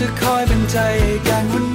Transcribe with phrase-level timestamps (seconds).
[0.00, 0.76] จะคอยเป็นใจ
[1.28, 1.65] กันวัน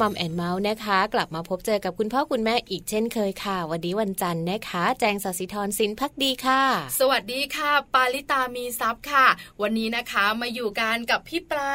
[0.00, 6.62] Mom and Mouth นะคะ กลับมาพบเจอกับคุณพ่อคุณแม่อีกเช่นเคยค่ะ วันนี้วันจันทร์นะคะ แจงสศิธรสินภักดีค่ะ
[7.00, 9.26] สวัสดีค่ะ ปาลิตามีซับค่ะ
[9.62, 11.74] วันนี้นะคะมาอยู่กันกับพี่ปลา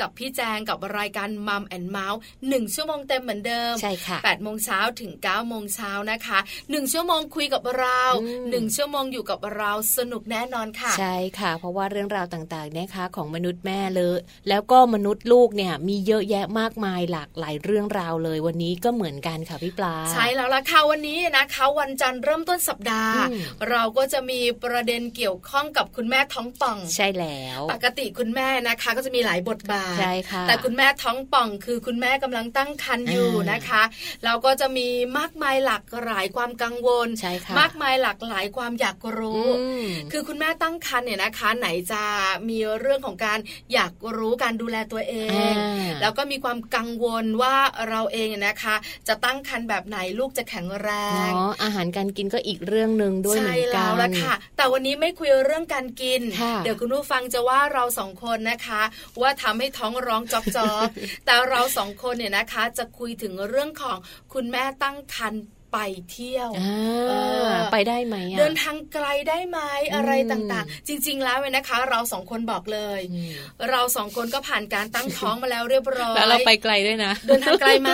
[0.00, 6.38] กับพี่แจงกับรายการ Mom and Mouth หนึ่งชั่วโมงเต็มเหมือนเดิมใช่ค่ะแปดโมงเช้าถึงเก้าโมงเช้านะคะ
[6.70, 14.18] หนึ่งชั่วโมงคุยกับเราอืมหนึ่งชั่วโมงอยู่กับเราสนุกแน่นอนค่ะ ใช่ค่ะ เพราะว่าเรื่องราวต่างๆนะคะของมนุษย์แม่เลย
[14.48, 23.40] แล้วก็มนุษย์ลูกเนี่ยมีเยอะแยะมากมายหลากหลายเรื่องราวเลยวันนี้ก็เหมือนกันค่ะพี่ปลา ใช่แล้วล่ะค่ะวันนี้นะคะวันจันทร์เริ่มต้นสัปดาห์อืม
[23.70, 33.82] เราก็จะมีประเด็นเกี่ยวข้องกับคุณแม่ท้องป่อง ใช่แล้ว ปกติคุณแม่นะคะ ก็จะมีหลายบทบาทใช่ค่ะแต่คุณแม่ท้องป่อง คือคุณแม่กำลังตั้งครรภ์อยู่อ่านนะคะ
[34.24, 34.88] เราก็จะมี
[35.18, 42.02] มากมายหลากหลายความกังวลใช่ค่ะมากมายหลากหลายความอยากรู้อืมคือคุณแม่ตั้งครรภ์เนี่ยนะคะ ไหนจะ
[42.48, 43.38] มีเรื่องของการ
[43.72, 45.14] อยากรู้การดูแลตัวเอ
[45.52, 47.47] งอ่าแล้วก็มีความกังวลว่า
[47.88, 48.74] เราเองเนี่ยนะคะ
[49.08, 50.88] จะตั้งครรภ์แบบไหนลูกจะแข็งแร
[51.28, 58.82] งเนาะอาหารการกินก็อีกเรื่องหนึ่งด้วยเหมืใช่อนกัแล้นวละค่ะ แต่วันนี้ไม่คุยเรื่องการกินค่ะเดี๋ยวคุณผู้ฟังจะว่าเราสองคนนะคะ
[59.20, 60.88] ว่าทำให้ท้องร้องจอกจอก
[61.24, 63.98] แต่เราสองคนเนี่ยนะคะ จะคุยถึงเรื่องของ
[64.34, 65.42] คุณแม่ตั้งครรภ์
[65.72, 65.78] ไป
[66.10, 66.74] เที่ยวอ่า
[67.08, 67.12] เอ
[67.46, 69.58] อไปได้ไหมอะเดินทางไกลได้ไหม
[69.94, 73.32] อะไรอืมต่างๆ จริง ๆ แล้วเนี่ยนะคะ เราสองคนบอกเลยอืม
[73.70, 77.92] เราสองคนก็ผ่านการตั้งท้องมาแล้วเรียบร้อยแล้วเราไปไกลด้วยนะ เดินทางไกลไหม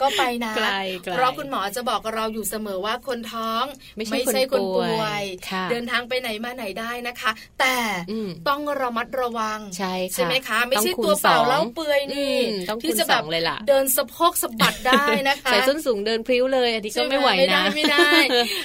[0.00, 0.68] ก็ไปนะไกล
[1.04, 3.64] ไกลเพราะคุณหมอจะบอกเราอยู่เสมอว่าคนท้อง
[3.96, 7.30] ไม่ใช่คนป่วยค่ะเดินทางไปไหนมาไหนได้นะคะ
[7.60, 7.76] แต่
[8.10, 18.10] อืมต้องระมัดระวังใช่ค่ะไหมคะ ไม่ใช่ต้องคูณตัวเปล่าสองเล่าเปลือยนี่อืมต้องคูณที่จะแบบสองเลยล่ะเดินสะโพกสะบัดได้นะคะใส่ส้นสูงเดินพริ้วเลย อันนี้ก็ใช่ไม่ไหวไม่ได้นะไม่ได้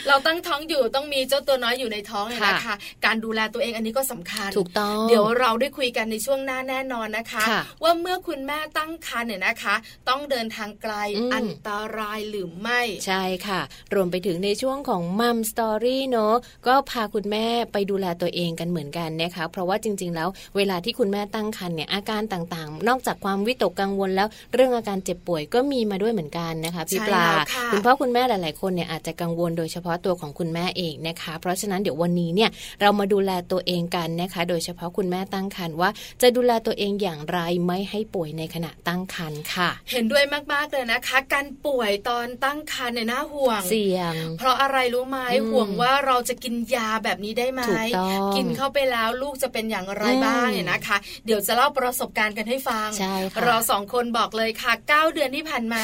[0.08, 9.76] เราตั้งท้องอยู่ต้องมีเจ้าตัวน้อยอยู่ในท้องเนี่ยนะคะค่ะการดูแลตัวเองอันนี้ก็สำคัญถูกต้องเดี๋ยวเราได้คุยกันในช่วงหน้าแน่นอนนะคะค่ะว่าเมื่อคุณแม่ตั้งครรภ์เนี่ยนะคะ
[10.10, 13.62] ต้องเดินทางไกลอืมอันตรายหรือไม่ ใช่ค่ะ
[13.94, 16.36] รวมไปถึงในช่วงของมัมสตอรี่เนอะ
[16.68, 32.50] ก็พาคุณแม่ไปดูแลตัวเองกันเหมือนกันนะคะเพราะว่าจริง ๆ แล้วเวลาที่คุณแม่ตั้งครรภ์เนี่ยอาการต่างๆ นอกจากความวิตกกังวลแล้ว เรื่องอาการเจ็บป่วยก็มีมาด้วยเหมือนกันนะคะพี่ใช่ปลาแล้วค่ะคุณพ่อคุณแม่หลาย ๆ คนเนี่ยอาจจะกังวลโดยเฉพาะตัวของคุณแม่เองนะคะ เพราะฉะนั้นเดี๋ยววันนี้เนี่ย
[32.81, 35.89] เรามาดูแลตัวเองกันนะคะ โดยเฉพาะคุณแม่ตั้งครรภ์ว่า
[36.21, 40.24] จะดูแลตัวเองอย่างไรไม่ให้ป่วยในขณะตั้งครรภ์ค่ะ เห็นด้วย
[40.54, 55.84] มากๆเลยนะคะการป่วยตอนตั้งครรภ์เนี่ยน่าห่วง เสี่ยง เพราะอะไรรู้ไหมอืมห่วงว่าเราจะกินยาแบบนี้ได้ไหมถูกต้องกินเข้าไปแล้วลูกจะเป็นอย่างไรอืมบ้างเนี่ยนะคะ เดี๋ยวจะเล่าประสบการณ์กันให้ฟังใช่ค่ะเราสองคนบอกเลยค่ะ 9 เดือนที่ผ่านมา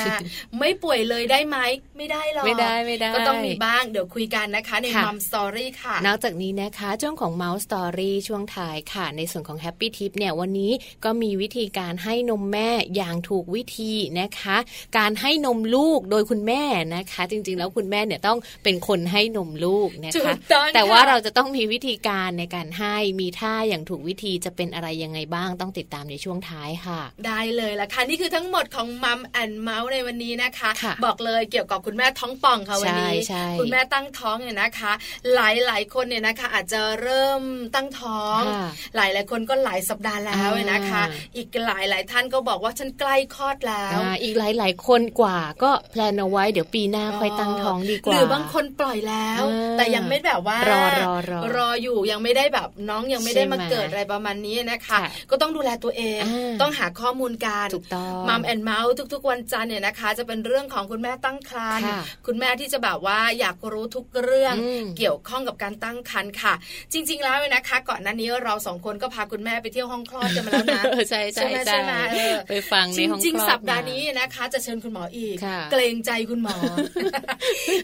[0.60, 1.58] ไม่ป่วยเลยได้ไหม
[1.98, 10.72] ไม่ได้หรอกไม่ได้ไม่ได้ก็ต้องมีบ้างเดี๋ยวคุยกันนะคะในค่ะมัมสตอรี่ค่ะ นอกจากนี้นะคะช่วงของ Mouse Story ช่วงท้ายค่ะ ในส่วนของ Happy Tip เนี่ยวันนี้
[11.06, 14.58] ก็มีวิธีการให้นมแม่อย่างถูกวิธีนะคะ
[14.98, 16.64] การให้นมลูกโดยคุณแม่
[16.96, 34.92] นะคะ จริง ๆ แล้วคุณแม่เนี่ยต้องเป็นคนให้นมลูกนะถูคะกต้องแต่ว่าค่ะเราจะต้องมีวิธีการในการให้มีท่าอย่างถูกวิธีจะเป็นอะไรยังไงบ้างต้องติดตามในช่วงท้ายค่ะ ได้เลยละค่ะนี่คือทั้งหมดของ Mom and Mouth ในวันนี้นะคะค่ะบอกเลยเกี่ยวกับคุณแม่ท้องป่องค่ะวันนี้ใช่ใช่คุณแม่ตั้งท้องเนี่ยนะคะ
[35.36, 37.42] หลายหลายๆคนเนี่ยนะคะ อาจจะเริ่ม
[37.76, 55.00] ตั้งท้องค่ะหลายหลายๆคนก็หลายสัปดาห์แล้วเนี่ยนะคะอ่าอีกหลายหลายๆท่านก็บอกว่าฉันใกล้คลอดแล้วอ่าอีกหลายๆคนกว่าก็ plan เอาไว้เดี๋ยวปีหน้าค่อยตั้งท้องดีกว่า หรือบางคนปล่อยแล้วอ่าแต่ยังไม่แบบว่ารอรอรอรออยู่ยังไม่ได้แบบน้องยังไม่ได้มาใช่ไหมเกิดอะไรประมาณนี้นะคะค่ะ
[55.32, 66.54] ก็ต้องดูแลตัวเองอ่าต้องหาข้อมูลการถูกต้องมัมแอนเมาส์ทุก ๆ วันจันทร์เนี่ยนะคะ จะเป็นเรื่องของคุณแม่ตั้งครรภ์ค่ะคุณแม่ที่จะแบบว่าอยากรู้ทุกเรื่องอืมเกี่ยวข้องกับการตั้งครรภ์ค่ะ
[66.94, 76.56] จริง ๆ แล้วเนี่ยนะคะ ก่อนหน้านี้เราสองคนก็พาคุณแม่ไปเที่ยวห้องคลอดกันมาแล้วนะใช่ใช่ไหมใช่ใช่ไหมเออไปฟังในจห้องริงคลอๆสัปดาห์มนี้นะคะ จะเชิญคุณหมออีกค่ะเกรงใจคุณหมอ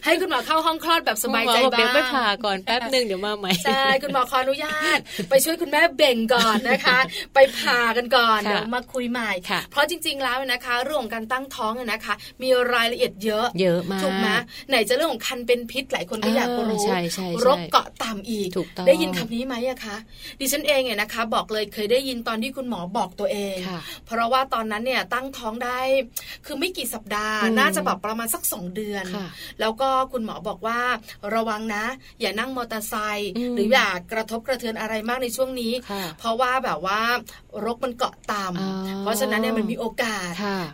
[0.04, 4.98] ให้คุณหมอเข้าห้องคลอดแบบสบายใจหมอบอกบ้างเดี๋ยวไปผ่าก่อนแป๊บหนึ่งเดี๋ยวมาใหม่ใช่คุณหมอขออนุญาต
[5.30, 6.98] ไปช่วยคุณแม่เบ่งก่อนนะคะ
[7.34, 14.28] ไปผ่ากันก่อนค่ะเดี๋ยวมาคุยใหม่ค่ะเพราะจริง ๆ แล้วนะคะเรื่องของการตั้งท้องเนี่ยนะคะ มีรายละเอียดเยอะเยอะมากถูกไหม
[14.68, 19.96] ไหนจะเรื่องของคันเป็นพิษหลายคนก็อยากรู้ใช่ใช่ใช่รกเกาะต่ำอีกถูกต้องได้ยินคำนี้ไหมอะคะ
[20.40, 25.78] ดิฉันเองเนี่ยนะคะ บอกเลยเคยได้ยินตอนที่คุณหมอบอกตัวเองค่ะเพราะว่าตอนนั้นเนี่ยตั้งท้องได้
[26.46, 29.04] คือไม่กี่สัปปดาห์ น่าจะแบบประมาณสักสองเดือน
[29.60, 30.80] แล้วก็คุณหมอบอกว่า
[31.34, 31.84] ระวังนะ
[32.20, 35.72] อย่านั่งมอเตอร์ไซค์หรืออย่ากระทบกระเทือนอะไรมากในช่วงนี้
[36.18, 37.00] เพราะว่าแบบว่า
[37.64, 40.32] รกมันเกาะต่ำเพราะฉะนั้นเนี่ยมันมีโอกาส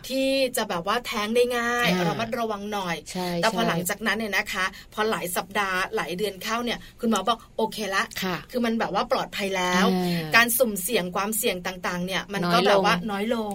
[0.09, 2.95] ที่จะแบบว่าแท้งได้ง่ายเรามัดระวังหน่อย
[3.41, 8.03] แต่พอหลังจากนั้นเนี่ยนะคะ พอหลายสัปดาห์หลายเดือนเข้าเนี่ย คุณหมอบอกโอเคละ
[8.51, 9.85] คือมันแบบว่าปลอดภัยแล้ว
[10.35, 13.51] การสุ่มเสี่ยงความเสี่ยงต่างๆ เนี่ยมันก็แบบว่าน้อยลง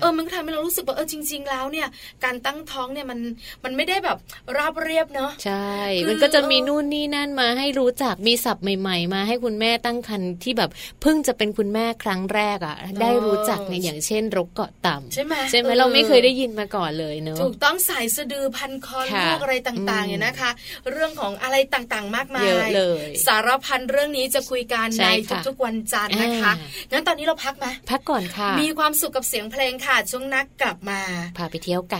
[0.00, 1.88] เออมันทำให้เรารู้สึกว่าเออจริง ๆ แล้วเนี่ย
[2.24, 3.20] การตั้งท้องเนี่ยมัน
[3.64, 4.18] มันไม่ได้แบบ
[4.56, 5.74] ราบเรียบเนาะใช่
[6.08, 10.70] มันก็จะมีนู่นนี่นั่นมาให้รู้จักมีศัพท์ใหม่ ๆ มาให้คุณแม่ตั้งครรภ์ที่แบบ
[11.02, 20.50] เพิ่งจะเป็นคุณแม่ครั้งแรกอะ ได้รู้จักเนี่ยอย่างเช่นรกเกาะต่ำใช่ไหมใช่ไหมเราไม่เคยได้ยินมาก่อนเลยเนาะถูกต้องใส่สะดือพันคอลูกอะไรต่างๆเนี่ยนะคะ
[20.90, 25.08] เรื่องของอะไรต่างๆมากมายเยอะเลยสารพันเรื่องนี้จะคุยกันใน
[25.46, 26.52] ทุกๆวันจันทร์นะคะ
[26.92, 31.00] งั้นตอนนี้เราพักไหมพักก่อนค่ะ มีความสุขกับเสียงเพลงค่ะช่วงนักกลับมา
[31.38, 31.99] พาไปเที่ยวกั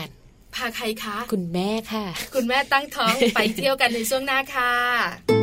[0.55, 2.05] พาใครคะ คุณแม่ค่ะ
[2.35, 5.40] คุณแม่ตั้งท้องไปเที่ยวกันในช่วงหน้าค่ะ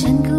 [0.00, 0.35] ฉั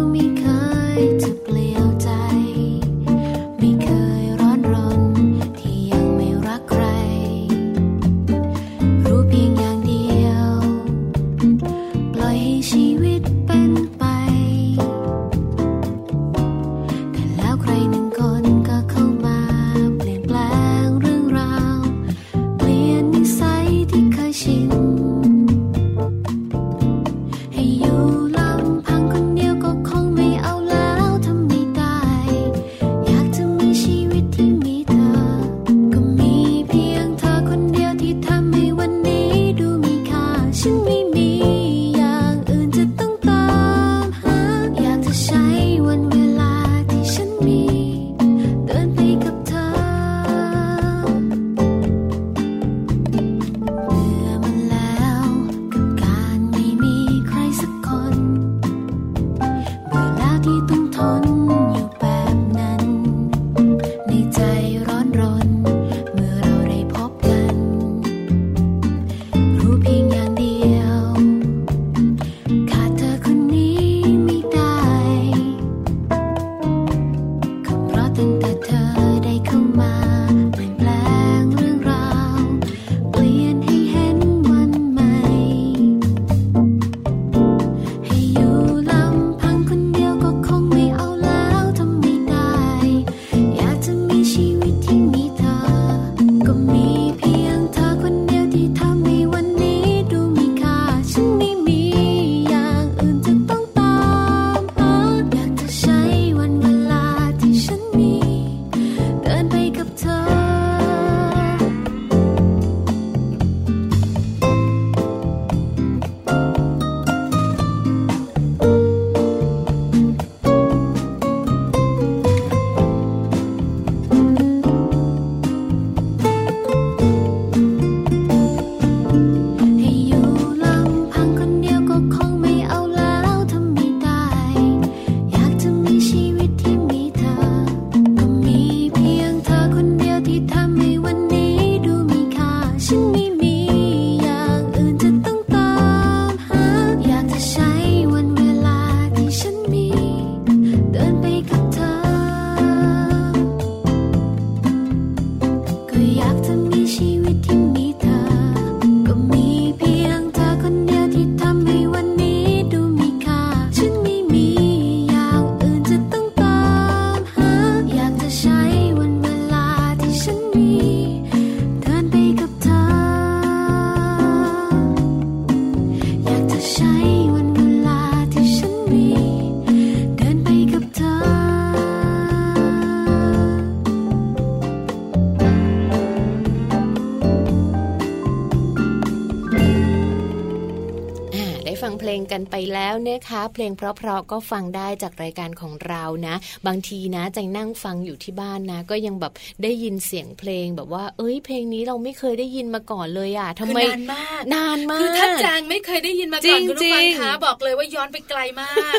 [192.38, 196.34] กันไปแล้วนะคะ เพลงเพราะๆก็ฟังได้จากรายการของเรานะ
[196.66, 208.92] บางทีนะใจนั่งฟังอยู่ที่บ้านนะ ก็ยังแบบได้ยินเสียงเพลงแบบว่า เอ้ย เพลงนี้เราไม่เคยได้ยินมาก่อนเลยอะทำไมนานมากนานมากคือถ้าแจงไม่เคยได้ยินมาก่อนคุณผู้ฟังคะบอกเลยว่าย้อนไปไกลมาก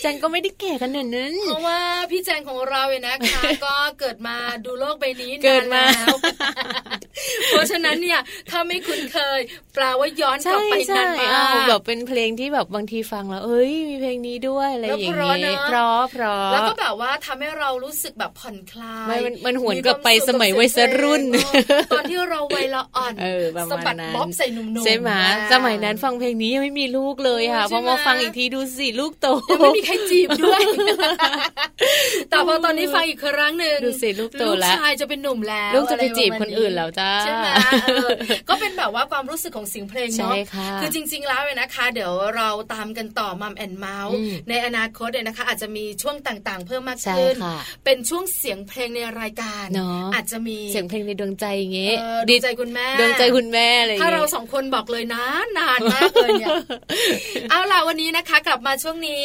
[0.00, 1.80] แจงก็ไม่ได้แก่ขนาดนั้นเพราะว่า
[2.10, 6.16] พี่แจงของเราเนี่ยนะคะ ก็เกิดมาดูโลกใบนี้เกิดมาแล้ว
[7.50, 9.40] เพราะฉะนั้นเนี่ยถ้าไม่คุ้นเคย
[9.74, 20.68] แปลว่าย้อนกลับไปนานมากแบบเป็นเพลงที่แบบบางทีฟังแล้วเอ้ยมีเพลงนี้ด้วยอะไรอย่างเงี้ยเพราะเพราะแล้วก็แบบว่าทำให้เรารู้สึกแบบผ่อนคลายมันหวนกลับไปสมัยวัย
[21.02, 21.22] รุ่น
[21.92, 23.12] ตอนที่เราวัยละอ่อน
[23.70, 25.10] สะบัดบ๊อบใส่หนุ่มๆใช่ไหม
[25.52, 29.26] สมัยนั้นฟังเพลงนี้ยังไม่มีลูกเลยค่ะพอมาฟังอีกทีดูสิลูกโต
[29.58, 30.60] ไม่มีใครจีบด้วย
[32.30, 37.46] แต่พอตอนนี้ฟังอีกครั้งหนึ่งดูสิลูกโตแล้วลูกชายจะเป็นหนุ่มแล้วลูกจะไปจีบคนอื่นแล้วจ้าใช่ไหม
[38.48, 40.34] ก็เป็นแบบว่าความรู้สึกของเสียงเพลงเนาะ
[40.80, 44.14] คือจริง ๆ แล้วเนี่ยนะคะ เดี๋ยวเราตามกันต่อมัมแอนเมาส์
[44.48, 47.34] ในอนาคตเนี่ยนะคะ อาจจะมีช่วงต่างๆ เพิ่มมากขึ้น
[47.84, 49.66] เป็นช่วงเสียงเพลงในรายการ
[50.14, 51.96] อาจจะมีเสียงเพลงในดวงใจอย่างเงี้ย
[52.30, 55.24] ดีใจคุณแม่ดวงใจคุณแม่อะไรถ้าเราสองคนบอกเลยนะ
[55.58, 56.56] นานมากเลยเนี่ย
[57.50, 59.24] เอาล่ะวันนี้นะคะ กลับมาช่วงนี้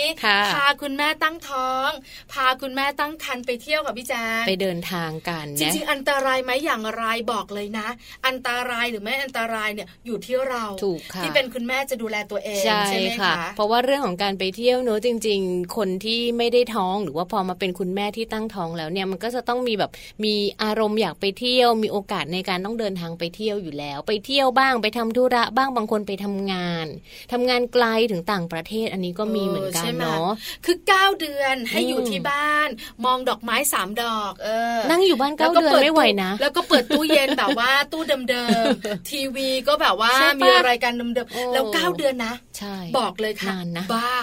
[0.54, 1.90] พาคุณแม่ตั้งท้อง
[2.34, 7.79] พาคุณแม่ตั้งครรภ์ไปเที่ยวกับพี่แจ๊ไปเดินทางกัน จริงๆอันตรายไหมอย่างไรบอกเลยนะ
[8.28, 19.92] อันตรายหรือไม่อันตรายเนี่ยอยู่ที่เราถูกค่ะที่เป็นคุณแม่จะดูแลตัวเองใช่ไหมคะเพราะว่าเรื่องของการไปเที่ยวเนอะจริง ๆ คนที่ไม่ได้ท้องหรือว่าพอมาเป็นคุณแม่ที่ตั้งท้องแล้วเนี่ยมันก็จะต้องมีแบบ
[20.24, 26.86] มีอารมณ์อยากไปเที่ยว มีโอกาสในการต้องเดินทางไปเที่ยวอยู่แล้ว ไปเที่ยวบ้างไปทำธุระบ้างบางคนไปทำงาน
[27.32, 30.28] ทำงานไกลถึงต่างประเทศอันนี้ก็มีเหมือนกันเนาะ
[30.66, 32.70] คือ 9 เดือนให้อยู่ที่บ้าน
[33.06, 44.18] มองดอกไม้สามดอกเออนั่งอยู่บ้านเก้าเดือนไม่ไหวนะ แล้วก็เปิดตู้เย็นแบบว่าตู้เดิมๆทีวีก็แบบว่ามีรายการเดิมๆแล้วเก้าเดือนนะใช่บอกเลยค่ะนานนะบ้า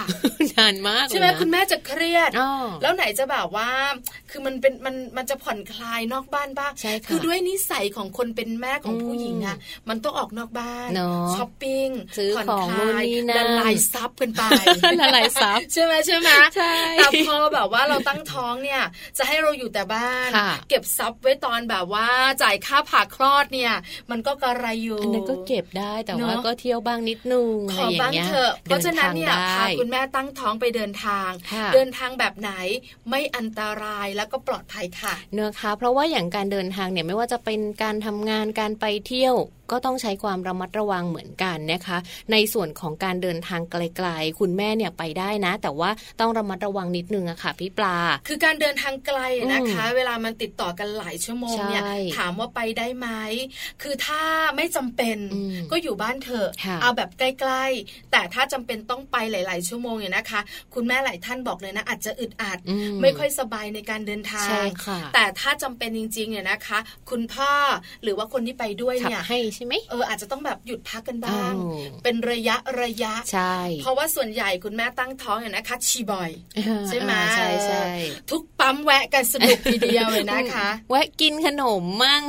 [0.56, 2.30] นานมากใช่ไหมคุณแม่จะเครียด
[2.82, 3.70] แล้วไหนจะแบบว่า
[4.30, 6.72] คือมันเป็นมันมันจะผ่อนคลายนอกบ้านบ้าง
[7.08, 9.56] คือด้วยนิสัยของคนเป็นแม่ของผู้หญิงอะ
[9.88, 10.88] มันต้องออกนอกบ้าน
[11.34, 11.88] ช้อปปิ้ง
[12.18, 14.42] ซื้อของนู่นนี่นั่นละลายซับกันไป
[15.00, 18.82] ละลายซับใช่ไหมใช่ไหมใช่แต่พอแบบว่าเราตั้งท้องเนี่ย
[19.18, 20.28] จะให้เราอยู่แต่บ้าน
[20.68, 22.08] เก็บซับไว้ตอนแบบว่า
[22.42, 23.72] จ่ายค่าผ่าคลอดเนี่ย
[24.10, 31.30] มันก็กระไรอยู่อันนั้นก็เก็บได้แต่ว่าก็เที่ยวบ้างนิดนึงขอบ้างเถอะเพราะฉะนั้นเนี่ยพาคุณแม่ตั้งท้องไปเดินทาง
[31.74, 32.50] เดินทางแบบไหน
[33.10, 39.34] ไม่อันตรายแล้วก็ปลอดภัยค่ะเนื้อคะเพราะว่าอย่างการเดินทางเนี่ยไม่ว่าจะเป็นการทำงานการไปเที่ยว
[39.70, 41.98] ก็ต้องใช้ความระมัดระวังเหมือนกันนะคะ
[42.32, 47.96] ในส่วนของการเดินทางไกลๆ คุณแม่เนี่ยไปได้นะ แต่ว่าต้องระมัดระวังนิดนึงอะค่ะพี่ปลา
[48.28, 49.20] คือการเดินทางไกล
[49.52, 51.82] นะคะ เวลามันติดต่อกันหลายชั่วโมงเนี่ย
[52.16, 53.08] ถามว่าไปได้ไหม
[53.82, 54.22] คือถ้า
[54.56, 55.18] ไม่จำเป็น
[55.70, 56.48] ก็อยู่บ้านเถอะ
[56.82, 60.40] เอาแบบใกล้ๆ แต่ถ้าจำเป็นต้องไปหลาย ๆ ชั่วโมงเนี่ยนะคะ
[60.74, 62.58] คุณแม่หลายท่านบอกเลยนะ อาจจะอึดอัด
[63.02, 64.64] ไม่ค่อยสบายในการเดินทาง
[65.14, 66.78] แต่ถ้าจำเป็นจริงๆเนี่ยนะคะ
[67.10, 67.52] คุณพ่อ
[68.02, 71.52] หรือว่าคนที่ไปด้วยเนี่ยให้ใช่ไหมเอออาจจะต้องแบบหยุดพักกันบ้าง
[72.02, 76.30] เป็นระยะระยะใช่เพราะว่าส่วนใหญ่คุณแม่ตั้งท้องเนี่ยนะคะชีบ่อย
[76.88, 77.84] ใช่ไหมใช่ใช่
[78.30, 82.22] ทุกปั๊มแวะกันสนุกทีเดียวเลยนะคะ แวะกินขนมมั่ง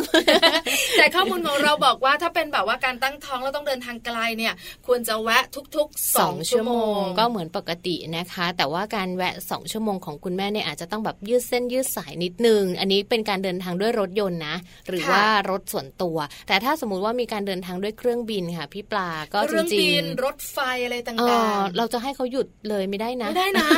[0.98, 4.54] แต่ข้อมูลของเราบอกว่าถ้าเป็นแบบว่าการตั้งท้องแล้วต้องเดินทางไกลเนี่ย
[4.88, 5.44] ควรจะแวะ
[5.76, 14.56] ทุกๆสองชั่วโมง ก็เหมือนปกตินะคะ แต่ว่าการแวะสองชั่วโมงของคุณแม่เนี่ยอาจจะต้องแบบยืดเส้นยืดสายนิดนึง อันนี้เป็นการเดินทางด้วยรถยนต์นะ
[14.88, 23.70] หรือว่ารถส่วนตัว แต่ถ้าสมมุติว่ามีการเดินทางด้วยเครื่องบินค่ะพี่ปลาก็จริงๆรถไฟอะไรต่างๆเราจะให้เขาหยุดเลยไม่ได้นะไม่ได้นะ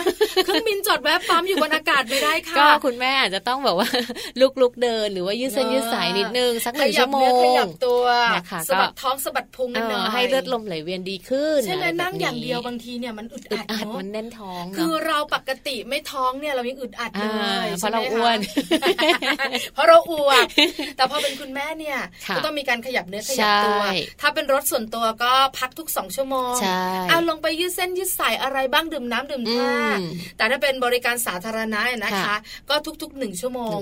[0.46, 3.88] เครื่องบินจอดแวะปั๊มอยู่บนอากาศไม่ได้ค่ะก็คุณแม่อาจจะต้องแบบว่า
[4.62, 8.04] ลุกๆเดิน หรือว่ายืดเส้นยืดสายนิดนึงสักหนึ่งชั่วโมงขยับตัว
[8.36, 17.26] นะคะสะบัดท้องสะบัดพุงกันหน่อยให้เลือดลมไหลเวียนดีขึ้นใช่ไหมนั่งอย่างเดียวบางทีเนี่ยมันอึดอัดเนาะมันแน่นท้อง คือเราปกติไม่ท้องเนี่ยเรายังอึดอัดเล
[17.66, 18.40] ยเพราะเราอ้วน
[19.74, 20.46] เพราะเราอ้วน
[20.98, 21.98] แต่พอเป็นคุณแม่เนี่ย
[22.36, 23.84] ก็ต้องมีการขยับเนื้อขยับตัว
[24.22, 26.54] ถ้าเป็นรถส่วนตัวก็พักทุกสองชั่วโมง
[27.10, 29.72] เอาลงไปยืดเส้นยืดสายอะไรบ้างดื่มน้ำดื่มท่า
[30.38, 32.36] แต่ถ้าเป็นบริการสาธารณะนะคะ
[32.70, 33.78] ก็ทุกๆหนึ่งชั่วโมง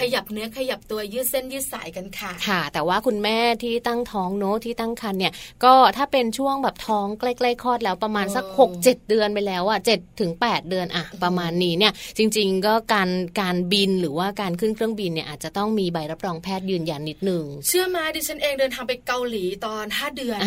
[0.00, 5.32] ขยับเนื้อขยับตัวยืดเส้นยืดสายกันค่ะ ค่ะ แต่ว่าคุณแม่ที่ตั้งท้องโน้ที่ตั้งครรภ์เนี่ย
[5.64, 13.10] ก็ถ้าเป็นช่วงแบบท้องใกล้ๆคลอดแล้วประมาณสัก6 7 เดือนไปแล้วอะเจ็ดถึงแเดือนอะประมาณนี้เนี่ยจริง ๆ ก็การ
[13.40, 20.38] การบินหรือว่าการขึ้นเครื่องบินเนี่ยอาจจะต้องมีใบรับรองแพทย์ยืนยันนิดนึงเชื่อมาดิฉันเองเดินทางไปไปเกาหลีตอนห้าเดือน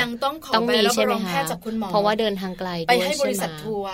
[0.00, 3.92] ยังต้องขอใบรับรองแพทย์จากคุณหมอเพราะว่าเดินทางไกลไปให้บริษัททัวร์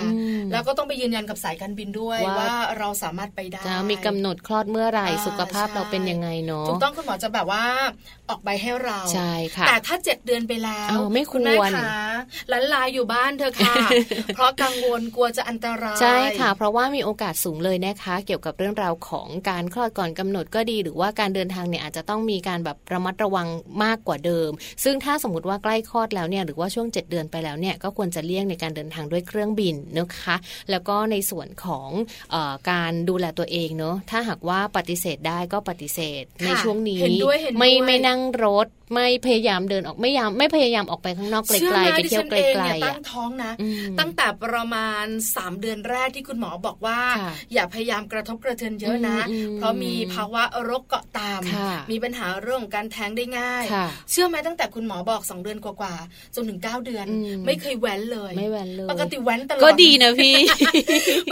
[0.52, 7.64] แล้วก็ต้องไปยืนยันกับสายการบินด้วยว่าเราสามารถไปได้จะมีกำหนดคลอดเมื่อไหร่สุขภาพเราเป็นยังไงเนาะถูกต้องคุณหมอจะแบบว่า
[8.30, 11.40] ออกใบให้เราใช่ค่ะแต่ถ้าเจ็ดเดือนไปแล้วไม่ควร
[12.48, 13.74] หลานลายอยู่บ้านเธอค่ะ
[14.34, 23.48] เพราะกังวลกลัวจะอันตรายใช่ค่ะ เพราะว่ามีโอกาสสูงเลยนะคะ เกี่ยวกับเรื่องราวของการคลอดก่อนกำหนดก็ดี หรือว่าการเดินทางเนี่ยอาจจะต้องมีการแบบระมัดระวัง
[23.84, 24.50] มากกว่าเดิม
[24.84, 30.36] ซึ่งถ้าสมมติว่าใกล้คลอดแล้วเนี่ยหรือว่าช่วง 7 เดือนไปแล้วเนี่ยก็ควรจะเลี่ยงในการเดินทางด้วยเครื่องบินนะคะ
[30.70, 31.88] แล้วก็ในส่วนของ
[32.34, 32.36] อ
[32.70, 37.00] การดูแลตัวเองเนาะถ้าหากว่าปฏิเสธได้ก็ปฏิเสธในช่วงนี้
[37.58, 43.52] ไม่ไม่นั่งรถไม่พยายามเดินออกไม่ยามไม่พยายามออกไปข้างนอกไกลๆไปเที่ยวไกลๆตั้งท้องนะ
[44.00, 47.00] ตั้งแต่ประมาณ 3 เดือนแรกที่คุณหมอบอกว่า
[47.52, 49.18] อย่าพยายามกระทบกระเทือนเยอะนะ
[49.56, 51.40] เพราะมีภาวะโรคเกาะตาม
[51.90, 53.64] มีปัญหาเรื่องการแท้งได้ง่าย
[54.10, 57.06] เชื่อไหมตั้งแต่คุณหมอบอก 2 เดือนกว่าๆจนถึง 9 เดือน
[57.46, 60.34] ไม่เคยแว้นเลยไม่แว้นเลย ปกติแว้นตลอดก็ดีนะพี่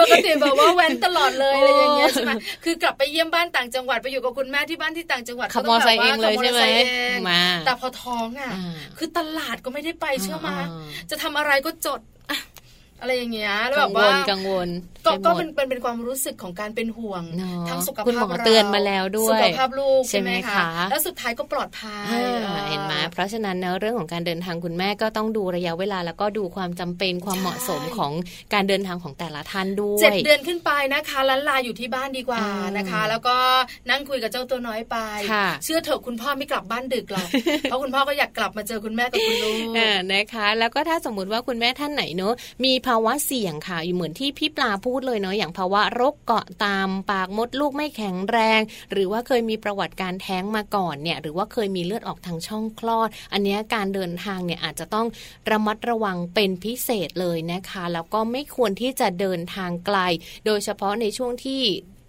[0.01, 2.33] ปกติแบบว่าแว้นตลอดเลยอะไรอย่างเงี้ยใช่ไหม
[2.65, 6.63] คือกลับไปเยี่ยมบ้านต่างจังหวัดไปอยู่กับคุณแม่ที่บ้านที่ต่างจังหวัดขับมอเตอร์ไซค์เองเลยใช่ไหม
[7.29, 8.53] มาแต่พอท้องอะ
[8.99, 10.57] คือตลาดก็ไม่ได้ไปเชื่อมา
[11.11, 12.01] จะทำอะไรก็จด
[13.01, 14.69] อะไรอย่างเงี้ยแล้วแบบว่ากังวล
[15.07, 17.23] ก็ก็เป็นเป็นเป็นความรู้สึกของการเป็นห่วง
[17.69, 22.19] ทั้งสุขภาพเราเตือนมาแล้วด้วยสุขภาพลูกใช่ไหมคะแล้วสุดท้ายก็ปลอดภัย
[22.69, 28.13] เห็นไหมเพราะฉะนั้นเนเรื่องของการเดินทางคุณแม่ก็ต้องดูระยะเวลาแล้วก็ดูความจำเป็นความเหมาะสมของ
[28.55, 32.45] การเดินทางของแต่ละท่านด้วยเจ็ดเดือนขึ้นไปนะคะล้านลาอยู่ที่บ้านดีกว่า
[32.77, 33.37] นะคะ แล้วก็
[33.91, 34.97] นั่งคุยกับเจ้าตัวน้อยไป
[35.65, 37.29] เชื่อเถอะคุณพ่อไม่กลับบ้านดึกหรอก
[37.63, 39.61] เพราะคุณพ่อก็อยากกลับมาเจอคุณแม่กับคุณลูก
[40.13, 42.35] นะคะ แล้วก็ถ้าสมมติว่าคุณแม่ท่านไหนเนอะ
[42.65, 48.61] มีภาวะเสี่ยงค่ะอยู่เหมือนที่พี่ปลาพููดเลยเนาะอย่างภาวะโรคเกาะตามปากมดลูกไม่แข็งแรง
[48.93, 55.07] หรือว่าเคยมีประวัติการแท้งมาก่อนเนี่ยหรือว่าเคยมีเลือดออกทางช่องคลอด อันนี้การเดินทางเนี่ยอาจจะต้อง
[55.51, 59.99] ระมัดระวังเป็นพิเศษเลยนะคะ แล้วก็ไม่ควรที่จะเดินทางไกล
[60.47, 61.63] โดยเฉพาะในช่วงที่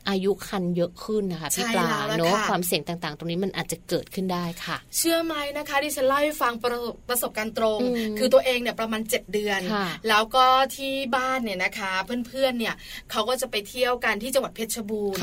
[0.09, 1.87] อายุคันเยอะขึ้นนะคะพี่ปลา
[2.17, 7.79] เนาะความเสี่ยงต่างๆ ตรงนี้มันอาจจะเกิดขึ้นได้ค่ะ เชื่อไหมนะคะดิฉันเล่าให้ฟังประประสบการณ์ตรง
[8.17, 9.61] คือตัวเองเนี่ยประมาณ 7 เดือน
[10.09, 11.91] แล้วก็ที่บ้านเนี่ยนะคะ
[12.27, 12.75] เพื่อนๆเนี่ย
[13.11, 15.21] เขาก็จะไปเที่ยวกันที่จังหวัดเพชรบูรณ์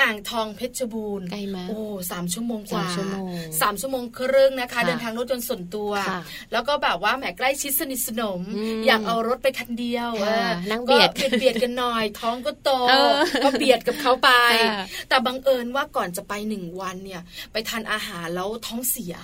[0.00, 3.26] อ่างทองเพชรบูรณ์ไกลมาโอ้สามชั่วโมงกว่าสามชั่วโมง
[3.60, 5.90] สามชั่วโมงครึ่งนะคะ เดินทางรถยนต์ส่วนตัว
[6.52, 8.40] แล้วก็แบบว่าแหมใกล้ชิดสนิทสนม
[8.86, 10.10] อยากเอารถไปคันเดียว
[10.70, 12.70] นั่งเบียดเบียดกันหน่อย ท้องก็โต
[13.44, 14.30] ก็เบียดกับเขาไป
[15.08, 19.14] แต่บังเอิญว่าก่อนจะไปหนึ่งวันเนี่ย ไปทานอาหารแล้วท้องเสีย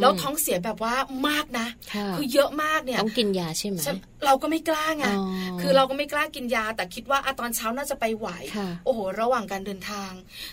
[0.00, 0.94] แล้วท้องเสียแบบว่า
[1.28, 1.66] มากนะ
[2.16, 3.78] คือเยอะมากเนี่ยต้องกินยาใช่ไหม
[4.26, 5.06] เราก็ไม่กล้าไง
[5.60, 8.28] คือเราก็ไม่กล้ากินยา แต่คิดว่าอตอนเช้าน่าจะไปไหว
[8.84, 10.12] โอ้โหระหว่างการเดินทาง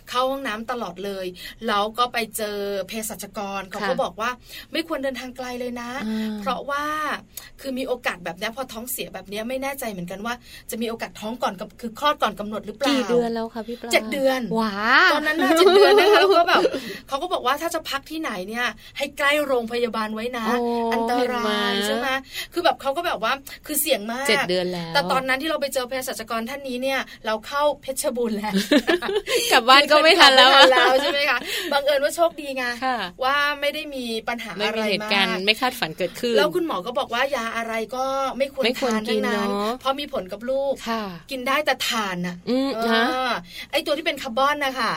[0.10, 1.26] เข้าห้องน้ำตลอดเลย
[1.68, 2.58] แล้วก็ไปเจอ
[2.88, 4.30] เภสัชกรเขาก็บอกว่า
[4.72, 5.90] ไม่ควรเดินทางไกลเลยนะ
[6.40, 6.84] เพราะว่า
[7.62, 10.34] คือมีโอกาสแบบนี้พอท้องเสียแบบนี้ไม่แน่ใจเหมือนกันว่า
[10.72, 14.76] จะมีโอกาสท้องก่อนกับคือคลอดก่อนกำหนดหรือเปล่ากี่เดือนแล้วคะพี่ปลาเจ็ดเดือนว้า
[15.14, 16.62] ตอนนั้นน่าจะเดือนนะคะแล้วก็แบบ
[17.08, 18.66] เขาก็บอกว่าถ้าจะพักที่ไหนเนี่ย
[18.98, 20.46] ให้ใกล้โรงพยาบาลไว้นะ
[20.94, 22.08] อันตรายใช่ไหม
[22.54, 23.34] คือแบบเขาก็แบบว่า
[23.66, 28.54] คือเสี่ยงมากเจ็ดเดือนแล้วแต่ตอนนั้นที่เราไปเจอเภสัชกรท่านนี้เนี่ย เราเข้าเพชรบูรณ์แล้ว
[29.52, 30.50] กลับบ้านก็ไม่ทันแล้ว
[31.02, 31.40] ใช่ไหมคะ
[31.72, 32.64] บังเอิญว่าโชคดีไง
[33.24, 38.06] ว่าไม่ได้มีปัญหาอะไรมากเหตุการณ์ไม่คาดฝันเกิดขึ้น แล้วคุณหมอก็บอกว่ายาอะไรก็
[38.38, 39.50] ไม่ควรทานทั้งนั้น
[39.80, 40.74] เพราะมีผลกับลูก
[41.32, 42.36] กินได้แต่ทานอะ
[43.72, 44.92] ไอตัวที่เป็นคาร์บอนนะคะ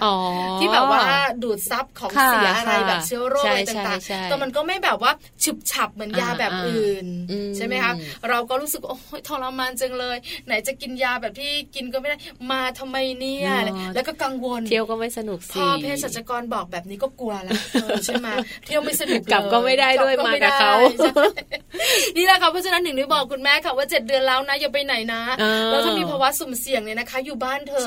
[0.59, 1.03] ที่แบบว่า
[1.43, 5.13] ดูดซับของเสียอะไรแบบเชื้อโรคอะไรต่างๆแต่มันก็ไม่แบบว่า
[5.45, 7.07] ฉุบฉับเหมือนยาแบบอื่น
[7.57, 7.93] ใช่ไหมคะ
[8.29, 10.17] เราก็รู้สึกโอ้ยทรมานจังเลย
[10.47, 12.17] ไหนจะกินยาแบบที่กินก็ไม่ได้
[12.51, 13.51] มาทำไมเนี่ย
[13.95, 17.55] แล้วก็กังวลเที่ยวก็ไม่สนุกสิพอเภสัชกรบอกแบบนี้ก็กลัวแล้ว
[18.07, 18.29] ใช่ไหม
[18.67, 20.75] เที่ยวไม่สนุกกลับก็ไม่ได้ด้วยมากับเขา
[22.17, 25.21] นี่แหละค่ะเพราะฉะนั้นหนึ่งได้บอกคุณแม่ค่ะว่าเจ็ดเดือนแล้วนะอย่าไปไหนนะ
[25.71, 27.87] แล้วถ้ามีภาวะสุ่มเสี่ยงเนี่ยนะคะ อยู่บ้านเธอ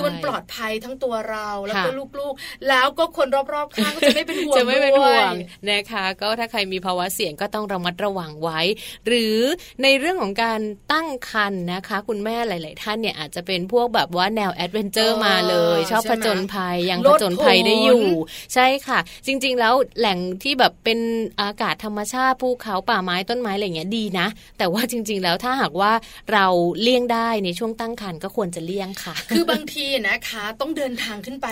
[0.00, 5.32] คือมันปลอดภัยทั้งตัวเราแล้วก็ลูกๆ แล้วก็คนรอบๆข้างก็จะไม่เป็นห่วงจะไม่เป็นห่วง
[5.70, 8.60] นะคะ ก็ถ้าใครมีภาวะเสี่ยงก็ต้องระมัดระวังไว้
[9.06, 9.38] หรือ
[9.82, 10.60] ในเรื่องของการ
[10.92, 18.06] ตั้งครรภ์นะคะ คุณแม่หลาย ๆ ท่านเนี่ยอาจจะเป็นพวกแบบว่าแนว adventure มาเลย ชอบผจญภัยยังผจญภัยได้อยู่
[18.54, 20.98] ใช่ค่ะ จริง ๆ แล้วแหล่งที่แบบเป็น
[21.40, 24.26] อากาศธรรมชาติภูเขาป่าไม้ต้นไม้อะไรเงี้ยดีนะ
[24.58, 25.92] แต่ว่าจริง ๆ แล้วถ้าหากว่า
[26.32, 26.46] เรา
[26.80, 31.46] เลี่ยงได้ในช่วงตั้งครรภ์ก็ควรจะเลี่ยงค่ะ คือบางทีนะคะ ต้องเดินทางขึ้นไป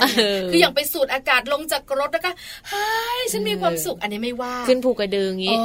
[0.51, 2.31] คืออย่างไปสูดอากาศลงจากรถแล้วก็
[2.71, 5.57] หายฉันมีความสุขอันนี้ไม่ว่า ขึ้นภูกระดึงงี้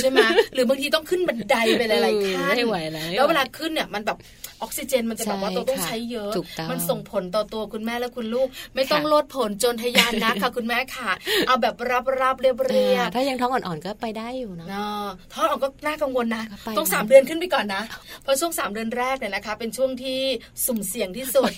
[0.00, 0.18] ใช่ไหม
[0.54, 4.18] หรือบางทีต้องขึ้นบันไดไปหลายๆขั้นไม่ไหวแล้วเวลาขึ้นเนี่ยมันแบบ
[4.62, 6.32] ออกซิเจนมันจะแบบว่าตัวต้องใช้เยอะ
[6.70, 11.10] มันส่งผลต่อตัวคุณแม่และคุณลูก ไม่ต้องลดผลจนทยานนะค่ะคุณแม่ค่ะ
[11.46, 14.66] เอาแบบรับรับเรียบเรียบถ้ายังท้องอ่อนๆก็ไปได้อยู่นะ
[15.32, 16.44] ท้องอ่อนก็น่ากังวลนะ
[16.78, 17.82] ต้องสามเดือนขึ้นไปก่อนนะ
[18.22, 20.20] เพราะช่วงสามเดือนแรกเนี่ยนะคะ เป็นช่วงที่
[20.66, 21.50] สุ่มเสี่ยงที่สุด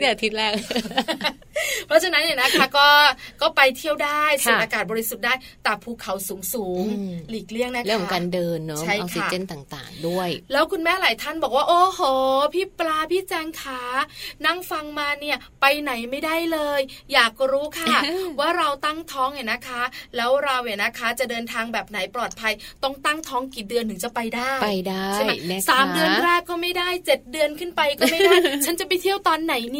[0.00, 0.52] ไว้แต่อาทิตย์แรก
[1.86, 2.88] เพราะฉะนั้นเนี่ยนะคะก็
[3.42, 5.34] ก็ไปเที่ยวได้สูดอากาศบริสุทธิ์ได้
[5.64, 6.84] แต่ภูเขาสูงสูง
[7.30, 12.00] หลีกเลี่ยงนะคะเรื่องของการเดินเนาะออกซิเจนต่างๆ ด้วย แล้วคุณแม่หลายท่านบอกว่าโอ้โห
[12.54, 13.82] พี่ปลาพี่แจงขา
[14.46, 16.80] นั่งฟังมาเนี่ยไปไหนไม่ได้เลย
[17.12, 17.96] อยากรู้ค่ะ
[18.40, 19.82] ว่าเราตั้งท้องเนี่ยนะคะ
[20.16, 25.32] แล้วเราเนี่ยนะคะ จะเดินทางแบบไหนปลอดภัย ต้องตั้งท้องกี่เดือนถึงจะไปได้ไปได้ใช่ไหม
[25.70, 28.34] สามเดือนแรกก็ไม่ได้เจ็ดเดือนขึ้นไปก็ไม่ได้
[28.64, 29.79] ฉันจะไปเที่ยวตอนไหนเน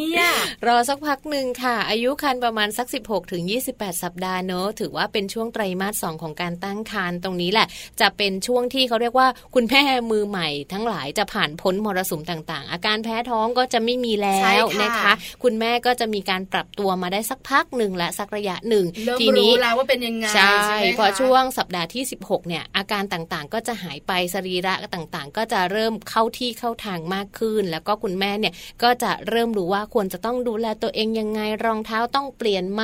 [0.67, 7.67] รอสักพักหนึ่งค่ะ อายุคันประมาณสัก 16ถึง28 สัปดาห์เนอะถือว่าเป็นช่วงไตรมาสสองของการตั้งครรภ์ตรงนี้แหละ
[8.01, 18.85] จะเป็นช่วงที่เขาเรียกว่าคุณแม่มือใหม่ทั้งหลายจะผ่านพ้นมรสุมต่างๆ อาการแพ้ท้องก็จะไม่มีแล้วนะคะ คุณแม่ก็จะมีการปรับตัวมาได้สักพักหนึ่งและสักระยะหนึ่ง
[19.21, 20.59] ทีนี้แล้วว่าเป็นยังไงใช่
[20.99, 32.83] พอช่วงสัปดาห์ที่ 16 เนี่ย อาการต่างๆ ก็จะหายไปสรีระต่างๆ ก็จะเริ่มเข้าที่เข้าทางมากขึ้น แล้วก็คุณแม่เนี่ยก็จะเริ่มรู้ว่าควรจะต้องดูแลตัวเองยังไงรองเท้าต้องเปลี่ยนไหม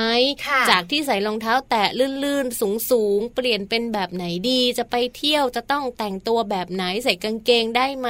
[0.71, 1.83] จากที่ใส่รองเท้าแตะ
[2.23, 2.59] ลื่นๆ
[2.91, 8.09] สูงๆเปลี่ยนเป็นแบบไหนดีจะไปเที่ยวจะต้องแต่งตัวแบบไหนใส่กางเกงได้ไหม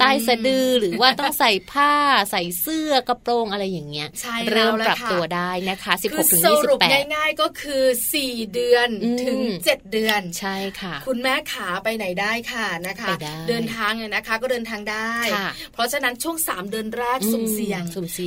[0.00, 1.92] ใต้สะดือหรือว่าต้องใส่ผ้า
[2.30, 4.08] ใส่เสื้อกระโปรงอะไรอย่างเงี้ย
[4.50, 6.78] เริ่มปรับตัวได้นะคะ 16ถึง28สรุป
[7.14, 7.84] ง่ายๆก็คือ
[8.18, 8.88] 4 เดือน
[9.24, 13.14] ถึง 7 เดือนใช่ค่ะ คุณแม่ขาไปไหนได้ค่ะนะคะ
[13.48, 15.12] เดินทางเนี่ยนะคะก็เดินทางได้
[15.72, 17.82] เพราะฉะนั้นช่วง 3 เดือนแรกสุ่มเสี่ยง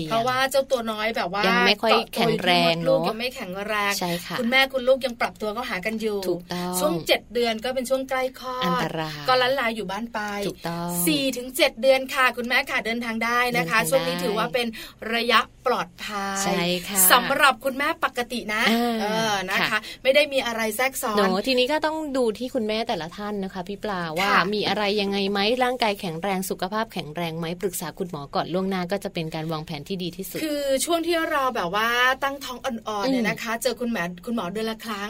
[0.10, 14.68] เพราะว่าเจ้าตัวน้อยแบบว่ายังไม่ค่อยแข็งแรงลูกยังไม่แข็งแรงใช่ค่ะคุณแม่คุณลูกยังปรับตัวก็หากันอยู่ถูกต้องช่วง7เดือนก็เป็นช่วงใกล้คลอดอันตรายก็ลันลายอยู่บ้านไปถูกต้อง4ถึง7เดือนค่ะ คุณแม่ค่ะเดินทางได้นะคะ ช่วงนี้ถือว่าเป็น
[15.14, 18.64] ระยะปลอดภัยใช่ค่ะสำหรับคุณแม่ปกตินะ
[19.02, 31.90] เออนะคะ ไม่ได้มีอะไรแทรกซ้อนโนทีนี้ก็ต้องดูที่คุณแม่แต่ละท่านนะคะพี่ปลาว่ามีอะไรยังไงไหมร่างกายแข็งแรงสุขภาพแข็งแรงไหมปรึกษาคุณหมอก่อนล่วงหน้าก็จะเป็นการวางแผนที่ดีที่สุด คือช่วงที่เราแบบว่า
[32.24, 35.10] ตั้งท้องอ่อนๆเนี่ยนะคะ เจอคุณหมอคุณหมอเดือนละครั้ง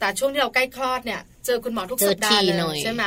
[0.00, 3.04] แต่ช่วงที่เราใกล้คลอดเนี่ยเจอคุณหมอทุกสัปดาห์เลยใช่ไหม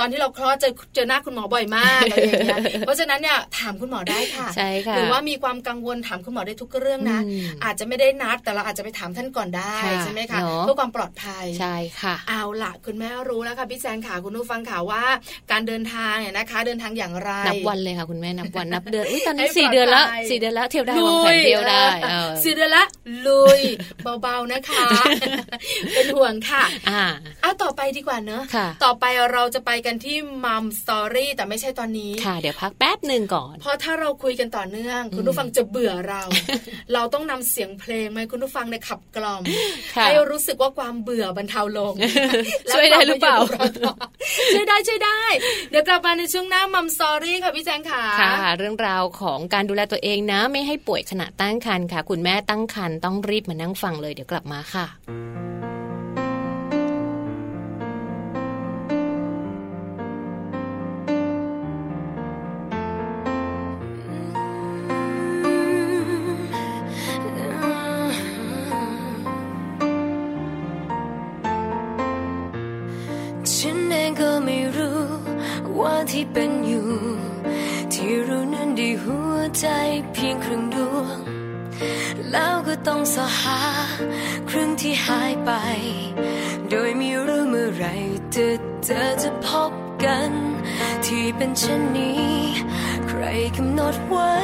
[0.00, 7.20] ตอนที่เราคลอดเจอเจอหน้าคุณหมอบ่อยมากอะไรอย่างเงี้ยเพราะฉะนั้นเนี่ยถามคุณหมอได้ค่ะใช่ค่ะหรือว่ามีความกังวลถามคุณหมอได้ทุกเรื่องนะ
[7.64, 15.02] อาจจะไม่ได้นัดแต่เราอาจจะไปถามท่านก่อนได้ใช่ไหมคะเพื่อความปลอดภัยใช่ค่ะ เอาล่ะคุณแม่รู้แล้วค่ะพี่แซนขาคุณผู้ฟังข่าวว่า
[15.50, 21.84] การเดินทางเนี่ยนะคะ เดินทางอย่างไรนับวันเลยค่ะคุณแม่นับวันนับเดือนตอนนี้สี่เดือนแล้วสี่เดือนแล้วเที่ยวได้วางแผนเที่ยวได้
[22.44, 22.84] สี่เดือนละ
[23.26, 23.60] ลุย
[24.22, 24.84] เบาๆนะคะ
[25.94, 28.42] เป็นห่วงค่ะอ่าต่อไปดีกว่าเนอะ
[28.84, 36.22] ต่อไปเราจะไปกันที่มัมสตอรี่แต่ไม่ใช่ตอนนี้ค่ะ เดี๋ยวพักแป๊บหนึ่งก่อน เพราะถ้าเราคุยกันต่อเนื่อง คุณผู้ฟังจะเบื่อเรา
[36.94, 39.42] เราต้องนำเสียงเพลงมาคุณผู้ฟังในขับกล่อม
[40.02, 41.94] ให้รู้สึกว่าความเบื่อบรรเทาลง
[42.72, 43.36] ช่วยได้หรือเปล่า
[44.54, 45.22] ช่วยได้ช่วยได้
[45.70, 55.49] เดี๋ยวกลับมาในช่วงหน้ามัมสตอรี่ค่ะพี่แจงค่ะค่ะ เรื่องราวของการดูแลตัวเองนะ ไม่ให้ป่วยขณะตั้งครรภ์ค่ะ คุณแม่ตั้งครรภ์ต้องรีบมานั่งฟังเลยเดี๋ยวกลับมาค่ะ
[76.22, 76.90] ที่เป็นอยู่
[77.92, 79.66] ที่รู้นั้นดีหัวใจ
[80.12, 81.18] เพียงครึ่งดวง
[82.30, 83.60] แล้วก็ต้องสหา
[84.48, 85.50] ครึ่งที่หายไป
[86.70, 87.84] โดยไม่รู้เมื่อไร
[88.34, 88.46] จะ
[88.84, 89.72] เจอจะพบ
[90.04, 90.30] กัน
[91.06, 92.30] ที่เป็นเช่นนี้
[93.08, 93.22] ใคร
[93.56, 94.34] กำหนดไว้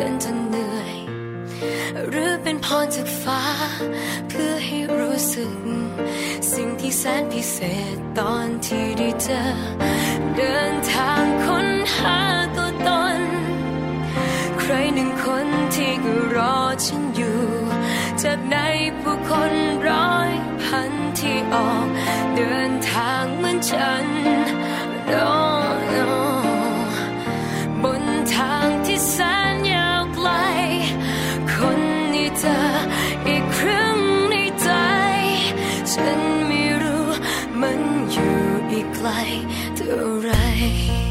[0.00, 0.94] ากันจนเหนื่อย
[2.08, 3.42] หรือเป็นพรจากฟ้า
[4.28, 5.60] เพื่อให้รู้สึก
[6.52, 7.58] สิ่งที่แสนพิเศ
[7.94, 9.42] ษตอนที่ได้เจอ
[10.36, 12.18] เดินทางค้นหา
[12.56, 13.20] ตัวตน
[14.60, 17.42] ใครหนึ่งคนที่ก็รอฉันอยู่
[18.22, 18.56] จากใน
[19.00, 19.52] ผู้คน
[19.88, 20.30] ร้อย
[20.62, 21.86] พันที่ออก
[22.36, 24.06] เดินทางเหมือนฉัน
[25.12, 25.59] รอ
[39.90, 41.09] You're right.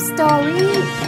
[0.00, 1.01] story.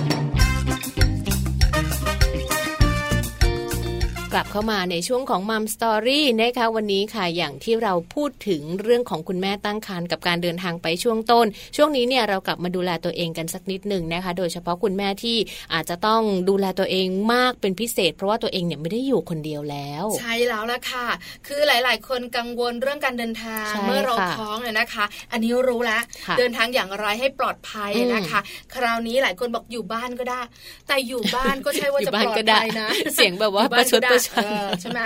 [4.34, 15.36] เข้ามาในช่วงของมัมสตอรี่นะคะวันนี้ค่ะอย่างที่เราพูดถึงเรื่องของคุณแม่ตั้งครรภ์กับการเดินทางไปช่วงต้น ช่วงนี้เนี่ยเรากลับมาดูแลตัวเองกันสักนิดหนึ่งนะคะ โดยเฉพาะคุณแม่ที่
[15.74, 21.06] อาจจะต้องดูแลตัวเองมากเป็นพิเศษ เพราะว่าตัวเองเนี่ยไม่ได้อยู่คนเดียวแล้ว ใช่แล้วละค่ะ
[21.46, 26.02] คือหลาย ๆ คนกังวลเรื่องการเดินทางเมื่อเราท้องเนี่ยนะคะ อันนี้รู้แล้ว
[26.38, 28.40] เดินทางอย่างไรให้ปลอดภัยนะคะ
[28.74, 30.40] คราวนี้หลายคนบอกอยู่บ้านก็ได้
[30.88, 34.44] แต่อยู่บ้านก็ใช่ว่าจะปลอดภัยนะเสียงแบบว่าประชดประชัน
[34.80, 35.00] ใช่ไหม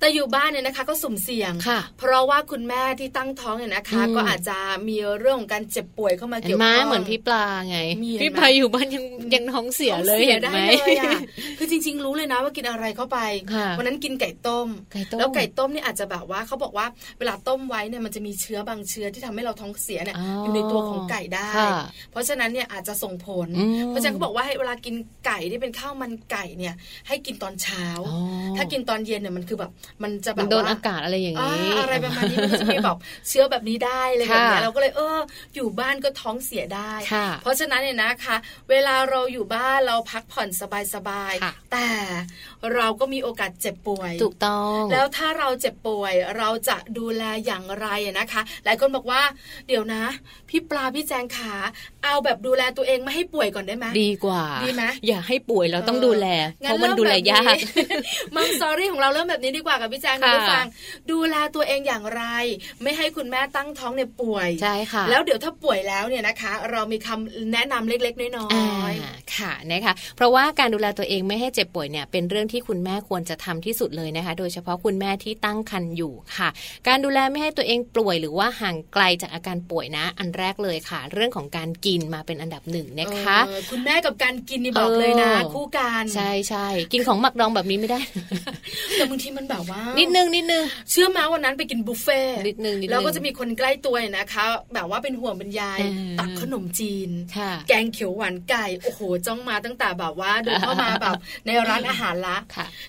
[0.00, 1.52] แต่อยู่บ้านเนี่ยนะคะ ก็สุ่มเสี่ยง
[1.98, 7.78] เพราะว่าคุณแม่ที่ตั้งท้องเนี่ยนะคะ ก็อาจจะมีเรื่องของการเจ็บป่วยเข้ามาเกี่ยวข้องเหมือนพี่ปลาไง
[8.22, 10.60] พี่ปลาอยู่บ้านยังยังท้องเสียเลยเห็นไหม
[11.58, 13.18] คือจริง ๆ รู้เลยนะว่ากินอะไรเข้าไป
[13.78, 14.68] วันนั้นกินไก่ต้ม
[15.18, 16.86] แล้วไก่ต้มนี่อาจจะแบบว่าเขาบอกว่า
[17.18, 21.50] เวลาต้มไว้เนี่ยมันจะมีเชื้อบางเชื้อที่ทำให้เราท้องเสียเนี่ยอยู่ในตัวของไก่ได้
[22.10, 23.48] เพราะฉะนั้นเนี่ยอาจจะส่งผล
[23.88, 24.94] เพราะฉะนั้นเขาบอกว่าให้เวลากิน
[25.26, 26.74] ไก่ที่เป็นข้าวมันไก่เนี่ย
[27.08, 27.86] ให้กินตอนเช้า
[28.56, 29.70] ถ้ากินตอนเย็นเนี่ยมันคือแบบ
[30.02, 35.18] มันจะแบบโดนอากาศอะไรอย่างนี้อะไรประมาณนี้มันจะมีแบบเชื้อแบบนี้ได้เลยแบบนี้เราก็เลยเออ
[35.54, 36.92] อยู่บ้านก็ท้องเสียได้
[37.42, 38.36] เพราะฉะนั้นเนี่ยนะคะ
[38.70, 40.48] เวลาเราอยู่บ้านเราพักผ่อน
[40.94, 41.88] สบายๆแต่
[42.74, 47.86] เราก็มีโอกาสเจ็บป่วย ถูกต้อง แล้วถ้าเราเจ็บป่วยเราจะดูแลอย่างไร
[48.18, 49.22] นะคะ หลายคนบอกว่า
[49.68, 50.04] เดี๋ยวนะ
[50.48, 51.54] พี่ปลาพี่แจงขา
[52.04, 56.26] เอาแบบดูแลตัวเองไม่ให้ป่วยก่อนได้ไหมดีกว่าดีไหมอย่าให้ป่วยเราต้องดูแล
[56.58, 57.56] เพราะมันดูแลยาก
[58.40, 60.66] มังสอรี่ของเราเริ่มแบบนี้ดีกว่ากับพี่แจงคุณผู้ฟัง
[61.10, 62.22] ดูแลตัวเองอย่างไร
[62.82, 68.48] ไม่ให้คุณแม่ตั้งท้องเนี่ยป่วยใช่ค่ะ แล้วเดี๋ยวถ้าป่วยแล้วเนี่ยนะคะ เรามีคำแนะนำเล็ก ๆ น้อ
[68.90, 76.48] ยๆค่ะนะคะเพราะว่าการดูแลตัวเองไม่ให้เจ็บป่วยเนี่ยเป็นเรื่องที่คุณแม่ควรจะทำที่สุดเลยนะคะ โดยเฉพาะคุณแม่ที่ตั้งครรภ์อยู่ค่ะ
[76.88, 83.38] การดูแลไม่ให้ตัวเองป่วยหรือว่าห่างไกลจากอาการป่วยนะ อันแรกเลยค่ะ เรื่องของการกินมาเป็นอันดับหนึ่งนะคะ
[83.70, 88.00] คุณแม่กับการกินนี่บอกเลยนะ คู่กันใช่ใช่กินของหมักดองแบบนี้ไม่ได้
[88.94, 95.62] แต่บางทีมันแบบว่า นิดนึงนิดนึงเชื่อมาวันนั้นไปกินบุฟเฟ่นิดนึงแล้วก็จะมีคนใกล้ตัวนะคะ แบบว่าเป็นห่วงเป็นใย
[96.18, 97.10] ตักขนมจีน
[97.68, 101.14] แกงเขียวหวานไก่โอ้โหจ้องมาตั้งแต่แบบว่าเดินเข้ามาแบบ
[101.46, 102.38] ในร้านอาหารละ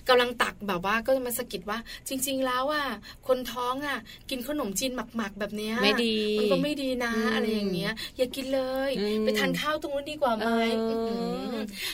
[0.08, 2.86] กำลังตักแบบว่าก็มาสะกิดว่า จริง ๆ แล้วอะ
[3.28, 3.98] คนท้องอะ
[4.30, 8.90] กินขนมจีนหมักๆแบบเนี้ยไม่ดีมันก็ไม่ดีนะอะไรอย่างเงี้ย อย่ากินเลย
[9.22, 10.50] ไปทานข้าวตรงนู้นดีกว่าไหม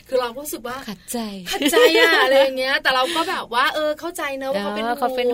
[0.09, 1.19] คือเรารู้สึกว่าขัดใจ
[1.53, 4.85] ขัดใจอะอะไรอย่างเงี้ย แต่เราก็แบบว่า เออเข้าใจนะว่าเขาเป็น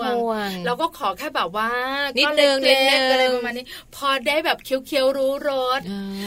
[0.02, 1.68] ห่วงเราก็ขอแค่แบบว่า
[2.18, 3.64] นิดนึงเล็กๆอะไรประมาณนี้
[3.96, 5.80] พอได้แบบเคี้ยวๆรู้รส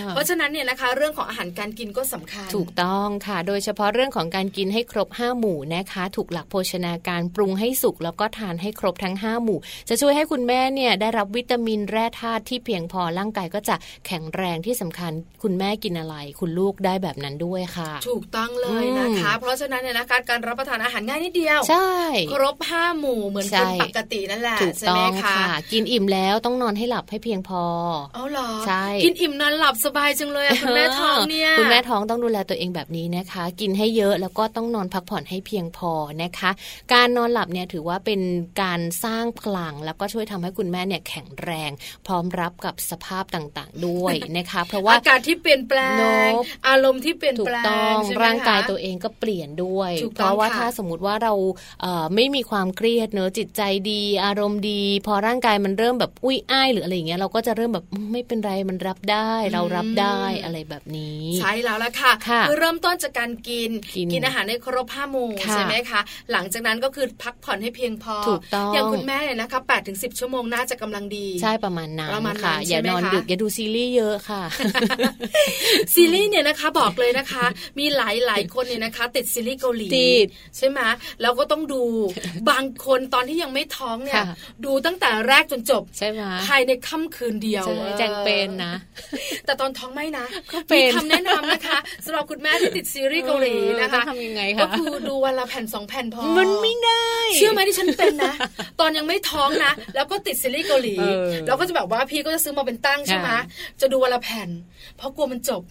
[0.09, 13.75] เพราะฉะนั้นเนี่ยนะคะ เรื่องของอาหารการกินก็สำคัญ ถูกต้องค่ะ โดยเฉพาะเรื่องของการกินให้ครบ5หมู่นะคะ ถูกหลักโภชนาการปรุงให้สุกแล้วก็ทานให้ครบทั้ง 5 หมู่ จะช่วยให้คุณแม่เนี่ยได้รับวิตามินแร่ธาตุที่เพียงพอร่างกายก็จะ
[14.07, 15.11] แข็งแรงที่สำคัญ
[15.43, 21.91] คุณแม่กินอะไร คุณลูกได้แบบนั้นด้วยค่ะ ถูกต้องเลยนะคะ เพราะฉะนั้นเนี่ยนะคะการรับประทานอาหารง่ายนิดเดียวใช่
[22.31, 25.37] ครบห้าหมู่เหมือนคนปกตินั่นแหละถูกต้องค่ะ
[25.71, 27.63] กินอิ่มแล้วต้องนอนให้หลับให้เพียงพอ
[28.15, 35.91] เอาหรอใช่กินอิ่มนอนหลับสบายจังเลยคุณแม่ท้องเนี่ยคุณแม่ท้องต้องดูแลตัวเองแบบนี้นะคะ กินให้เยอะแล้วก็ต้องนอนพักผ่อนให้เพียงพอ
[36.23, 36.49] นะคะ
[36.93, 38.21] การนอนหลับเนี่ยถือว่าเป็น
[38.61, 41.71] การสร้างพลังแล้วก็ช่วยทำให้คุณแม่เนี่ยแข็งแรง
[42.05, 45.79] พร้อมรับกับสภาพต่างๆ ด้วยนะคะ เพราะว่าอากาศที่เปลี่ยนแปล
[46.27, 46.29] ง
[46.67, 47.55] อารมณ์ที่เปลี่ยนแปล
[47.91, 51.33] งร่างกายตัวเองก็เปลี่ยนด้วย เพราะว่าถ้าสมมติว่าเรา
[52.15, 62.11] ไม่มีความเครียดเนอะจิตใจดี อารมณ์ดี พอร่างกายมันเริ่มแบบอุ้ยอ้ายหรืออะไรอย่างเงี้ยเราก็จะเริ่มแบบไม่เป็นไรมันรับได้ เรารับได้อะไรแบบนี้ ใช่แล้วละค่ะ
[62.47, 63.69] คือเริ่มต้นจากการกิน
[64.13, 74.43] กินอาหารในครบห้าโมงใช่ไหมคะ หลังจากนั้นก็คือพักผ่อนให้เพียงพอถูกต้องอย่างคุณแม่เนี่ยนะคะแปดถึงสิบชั่วโมงน่าจะกำลังดี ใช่ประมาณนั้นประมาณค่ะ อย่านอนดึกอย่าดูซีรีส์เยอะค่ะ
[75.95, 77.45] ซีรีส์เนี่ยนะคะบอกเลยนะคะ
[77.79, 80.27] มีหลายหลายคนเนี่ยนะคะ ติดซีรีส์เกาหลีติด
[80.57, 80.79] ใช่ไหม
[81.21, 81.83] แล้วก็ต้องดู
[82.49, 84.23] บางคนตอนที่ยังไม่ท้องเนี่ย
[84.65, 87.65] ดูตั้งแต่แรกจนจบใช่ไหมภายในค่ำคืนเดียว
[87.97, 88.73] แจงเป็นนะ
[89.45, 90.25] แต่ตอนท้องไม่นะ
[90.73, 98.33] มีคำแนะนำนะคะสำหรับคุณแม่ที่ติดซีรีส์เกาหลีนะคะทำยังไงคะก็คือดูวันละแผ่นสองแผ่นพอมันไม่ได้เชื่อไหมที่ฉันเป็นนะ
[98.79, 100.95] ตอนยังไม่ท้องนะ แล้วก็ติดซีรีส์เกาหลี
[101.47, 103.29] แล้วก็จะแบบว่าพี่ก็จะซื้อมาเป็นตั้งใช่ไหม
[103.81, 104.49] จะดูวันละแผ่น
[104.97, 105.63] เพราะกลัวมันจบ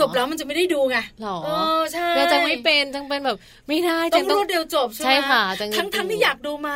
[0.00, 1.36] จบแล้วมันจะไม่ได้ดูไงหรอ
[1.92, 2.15] ใช่แต่จัง
[2.46, 3.36] ไม่เป็นจังเป็นแบบ
[3.68, 5.42] ไม่ได้ต้องรวดเดียวจบใช่ไหมค่ะ
[5.76, 6.70] ทั้งทั้งที่อยากดูไหม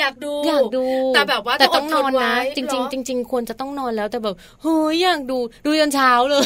[0.00, 6.44] อยากดูอยากดู แต่แบบว่าแต่ต้องนอนนะจริงจริงจริงควรจะต้องนอนแล้วแต่แบบเฮ้ยอยากดูดูจนเช้าเลย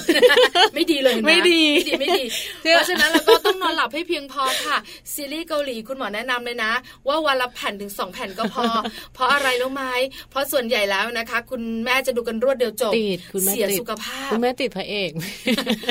[0.74, 1.62] ไม่ดีเลยไม่ดี
[2.00, 2.24] ไม่ดี
[2.60, 4.76] เพราะฉะนั้นเราก็ ต้องนอนหลับให้เพียงพอค่ะ
[5.14, 6.72] ซีรีส์เกาหลีคุณหมอแนะนำเลยนะ
[7.08, 8.64] ว่าวันละแผ่นถึงสองแผ่นก็พอ
[9.14, 9.84] เพราะอะไรรู้ไหม
[10.30, 12.92] เพราะส่วนใหญ่แล้วนะคะ คุณแม่จะดูกันรวดเดียวจบ
[13.46, 15.10] เสียสุขภาพคุณแม่ติดพระเอก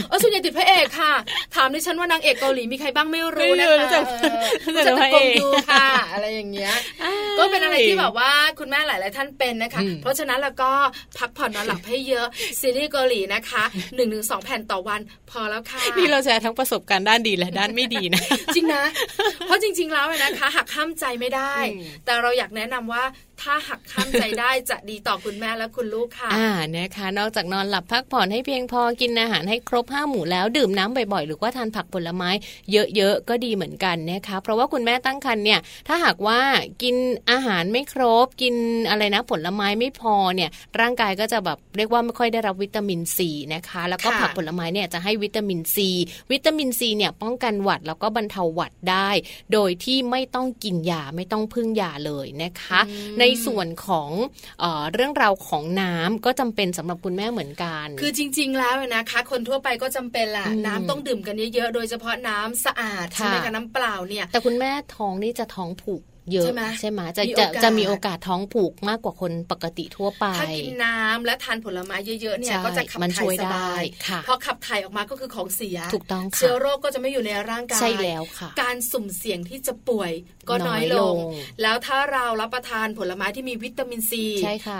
[0.08, 1.14] เออส่วนใหญ่ติดพระเอกค่ะ
[1.56, 4.02] ถามดิฉันว่านางเอกเกาหลีมีใครบ้างไม่รู้นะคะ
[4.76, 6.74] จะจะกงดูค่ะ อะไรอย่างเงี้ย
[7.40, 10.72] ก็เป็นอะไรที่แบบว่าคุณแม่หลายๆท่านเป็นนะคะ เพราะฉะนั้นแล้วก็
[11.18, 12.26] พักผ่อนนอนหลับให้เยอะ
[12.60, 13.64] ซีรีส์เกาหลีนะคะ
[13.96, 15.00] หนึ่งถึงสองแผ่นต่อวัน
[15.32, 18.24] พอแล้วค่ะนี่เราแชร์ทั้งประสบการณ์ด้านดีและด้านไม่ดีนะ
[18.56, 18.84] จริงนะ
[19.46, 21.54] เพราะจริง ๆ แล้วนะคะหักห้ามใจไม่ได้
[22.06, 23.04] แต่เราอยากแนะนำว่า
[23.42, 32.30] ถ้าหักข้ามใจได้จะดีต่อคุณแม่และคุณลูกค่ะ อ่านะคะ นอกจากนอนหลับพักผ่อนให้เพียงพอกินอาหารให้ครบห้าหมู่แล้วดื่มน้ำบ่อยๆ หรือว่าทานผักผลไม้
[32.72, 36.40] เยอะๆก็ดีเหมือนกันนะคะ เพราะว่าคุณแม่ตั้งครรภ์เนี่ย ถ้าหากว่า
[36.84, 36.96] กิน
[37.32, 38.56] อาหารไม่ครบ กิน
[38.90, 45.90] อะไรนะผลไม้ไม่พอเนี่ย ร่างกายก็จะแบบเรียกว่าไม่ค่อยได้รับวิตามินซีนะคะ แล้วก็ผักผลไม้เนี่ยจะให้วิตามินซี
[46.32, 49.10] วิตามินซีเนี่ยป้องกันหวัดแล้วก็บรรเทาหวัดได้
[49.54, 52.80] โดยที่ไม่ต้องกินยาไม่ต้องพึ่งยาเลยนะคะ
[53.20, 54.10] ในส่วนของ
[54.60, 66.02] เอเรื่องราวของน้ำก็จำเป็นสำหรับคุณแม่เหมือนกัน คือจริง ๆ แล้วนะคะ คนทั่วไปก็จำเป็นแหละน้ำต้องดื่มกันเยอะๆโดยเฉพาะน้ำสะอาดใช่ไหมคะน้ำเปล่าเนี่ย แต่คุณแม่ท้องนี่จะท้องผูก
[66.32, 66.60] เยอะใช่ไห
[67.00, 73.84] มจะจะจะมีโอกาสท้องผูกมากกว่าคนปกติทั่วไป ถ้ากินน้ำและทานผลไม้เยอะๆเนี่ยก็จะขับถ่ายสบาย
[74.28, 80.12] พอขับถ่ายออกมาก็คือของเสียถูกต้องเชื้อโรคก็จะไม่อยู่ในร่างกายใช่แล้วค่ะ การสุ่มเสี่ยงที่จะป่วย
[80.50, 81.16] ก็น้อยลง
[81.62, 84.26] แล้วถ้าเรารับประทานผลไม้ที่มีวิตามินซี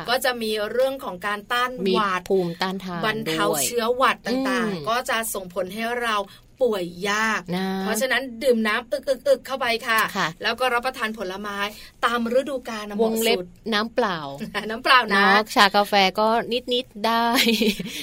[0.10, 6.16] ก็จะมีเรื่องของการต้านหวัดภูมิต้านทานบรรเทาเชื้อหวัดต่างๆ ก็จะส่งผลให้เรา
[6.62, 7.42] ป่วยยาก
[7.82, 10.00] เพราะฉะนั้นดื่มน้ำอึกอึกอึกเข้าไปค่ะ
[10.44, 11.58] แล้วก็รับประทานผลไม้
[12.06, 13.38] ตามฤดูกาลวงเล็บ
[13.74, 14.20] น้ำเปล่า
[14.70, 17.26] น้ำเปล่านะชากาแฟก็นิดนิดได้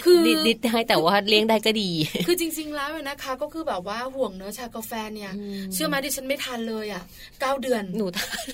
[0.05, 1.91] คือนิดนิดได้แต่ว่าเลี้ยงได้ก็ดี
[2.27, 5.33] คือจริง ๆ แล้วนะคะ ก็คือแบบว่าห่วงเนื้อชากาแฟเนี่ย
[5.73, 7.03] เชื่อไหมดิฉันไม่ทานเลยอะ
[7.41, 8.47] เก้าเดือนหนูทาน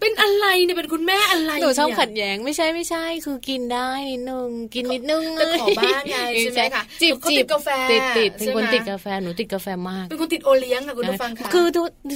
[0.00, 11.66] เป็นอะไรเนี่ยเป็นคุณแม่อะไรหนูชอบขัดแย้งไม่ใช่ไม่ใช่ คือกินได้นิดนึงกินนิดนึงแต่ขอบ้างไงใช่ไหมคะจิบจิบกาแฟติดติดเป็นคนติดกาแฟหนูติดกาแฟมาก เป็นคนติดโอเลี้ยงค่ะคุณผู้ฟังค่ะคือ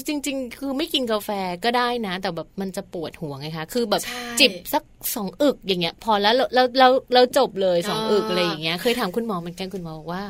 [0.08, 1.30] จริง ๆ คือไม่กินกาแฟ
[1.64, 4.02] ก็ได้นะ แต่แบบมันจะปวดหัวไงคะคือแบบ
[4.40, 4.82] จิบสัก
[5.14, 10.22] สองอึกอย่างเงี้ย พอแล้วเราเราเราจบเลยสองอึกอะไรอย่างเงี้ยเคยถามคุณหมอเหมือนกันคุณหมอบอกว่า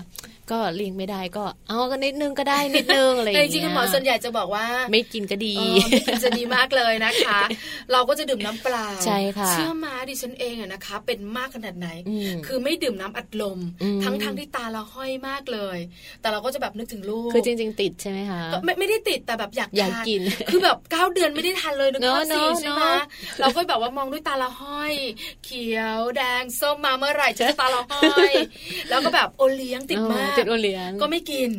[0.51, 5.55] ก็เลี้ยงไม่ได้ก็เอาก็นิดนึงก็ได้นิดนึงอะไรอย่างเงี้ยจริงคุณหมอส่วนใหญ่จะบอกว่า ไม่กินก็ดี
[5.91, 7.41] ไม่กินจะดีมากเลยนะคะ
[7.93, 11.89] เราก็จะดื่มน้ำเปล่าใช่ค่ะเชื่อมาดิฉันเองอะนะคะ เป็นมากขนาดไหน
[12.47, 13.59] คือไม่ดื่มน้ำอัดลม
[14.05, 15.79] ทั้งทั้งที่ตาเราห้อยมากเลย
[16.21, 20.21] แต่เราก็จะแบบนึกถึงลูกคือจริง ๆ ติดใช่ไหมคะไม่ไม่ได้ติดแต่แบบอยากอยากกิน
[20.51, 22.83] คือแบบเก้าเดือนไม่ได้ทานเลยนึกว่าสี่ใช่ไหม
[23.41, 24.95] เราก็แบบว่ามองด้วยตาเราห้อย
[25.45, 28.33] เขียวแดงส้มมาเมื่อไหร่จะตาเราห้อย
[28.89, 31.51] แล้วก็แบบโอเลี้ยงติดมากติดโอเลี้ยงก็ไม่กิน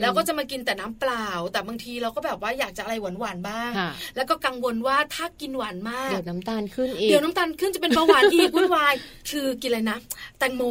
[0.00, 3.70] แล้วก็จะมากินแต่น้ำเปล่า แต่บางทีเราก็แบบว่าอยากจะอะไรหวานๆบ้าง
[4.16, 8.94] แล้วก็กังวลว่าถ้ากินหวานมาก เดี๋ยวน้ำตาลขึ้นอีก เดี๋ยวน้ำตาลขึ้นจะเป็นเบาหวานอีกวุ่นวาย
[9.30, 9.98] คือกินอะไรนะ
[10.38, 10.62] แตงโม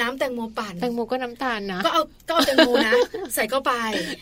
[0.00, 2.92] น้ำแตงโมปั่น แตงโมก็น้ำตาลนะ ก็เอาก็เอาแตงโมนะ
[3.34, 3.72] ใส่เข้าไป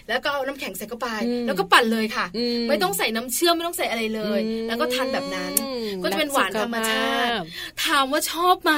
[0.08, 1.08] แล้วก็เอาน้ำแข็งใส่เข้าไป
[1.46, 2.26] แล้วก็ปั่นเลยค่ะ
[2.68, 5.52] ไม่ต้องใส่น้ำเชื่อมไม่ต้องใส่อะไรเลย แล้วก็ทานแบบนั้น
[6.02, 7.30] ก็จะเป็นหวานธรรมชาติ
[7.84, 8.74] ถามว่าชอบไหม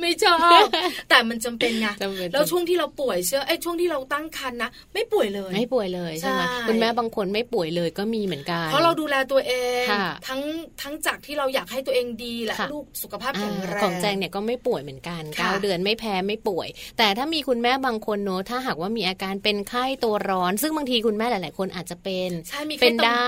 [0.00, 0.62] ไม่ชอบ
[1.10, 1.86] แต่มันจำเป็นไง
[2.32, 9.52] แล้วช่วงที่เราป่วยเชื่อไอ้ช่วงที่เราตั้งครรภ์นะไม่ป่วยเลยไม่ป่วยเลยใช่ไหมคุณแม่บางคนไม่ป่วยเลยก็มีเหมือนกันเพราะเราดูแลตัวเอ
[9.82, 9.84] ง
[10.28, 10.40] ทั้ง
[10.82, 23.26] ทั้งจากที่เราอยากให้ตัวเองดีและลูกสุขภาพแข็งแรงของแจงเนี่ยก็ไม่ป่วยเหมือนกันเก้าเดือนไม่แพ้ไม่ป่วย แต่ถ้ามีคุณแม่บางคนเนอะถ้าหากว่ามีอาการเป็นไข้ตัวร้อน ซึ่งบางทีคุณแม่หลาย ๆ คนอาจจะเป็นใช่มีเป็นได้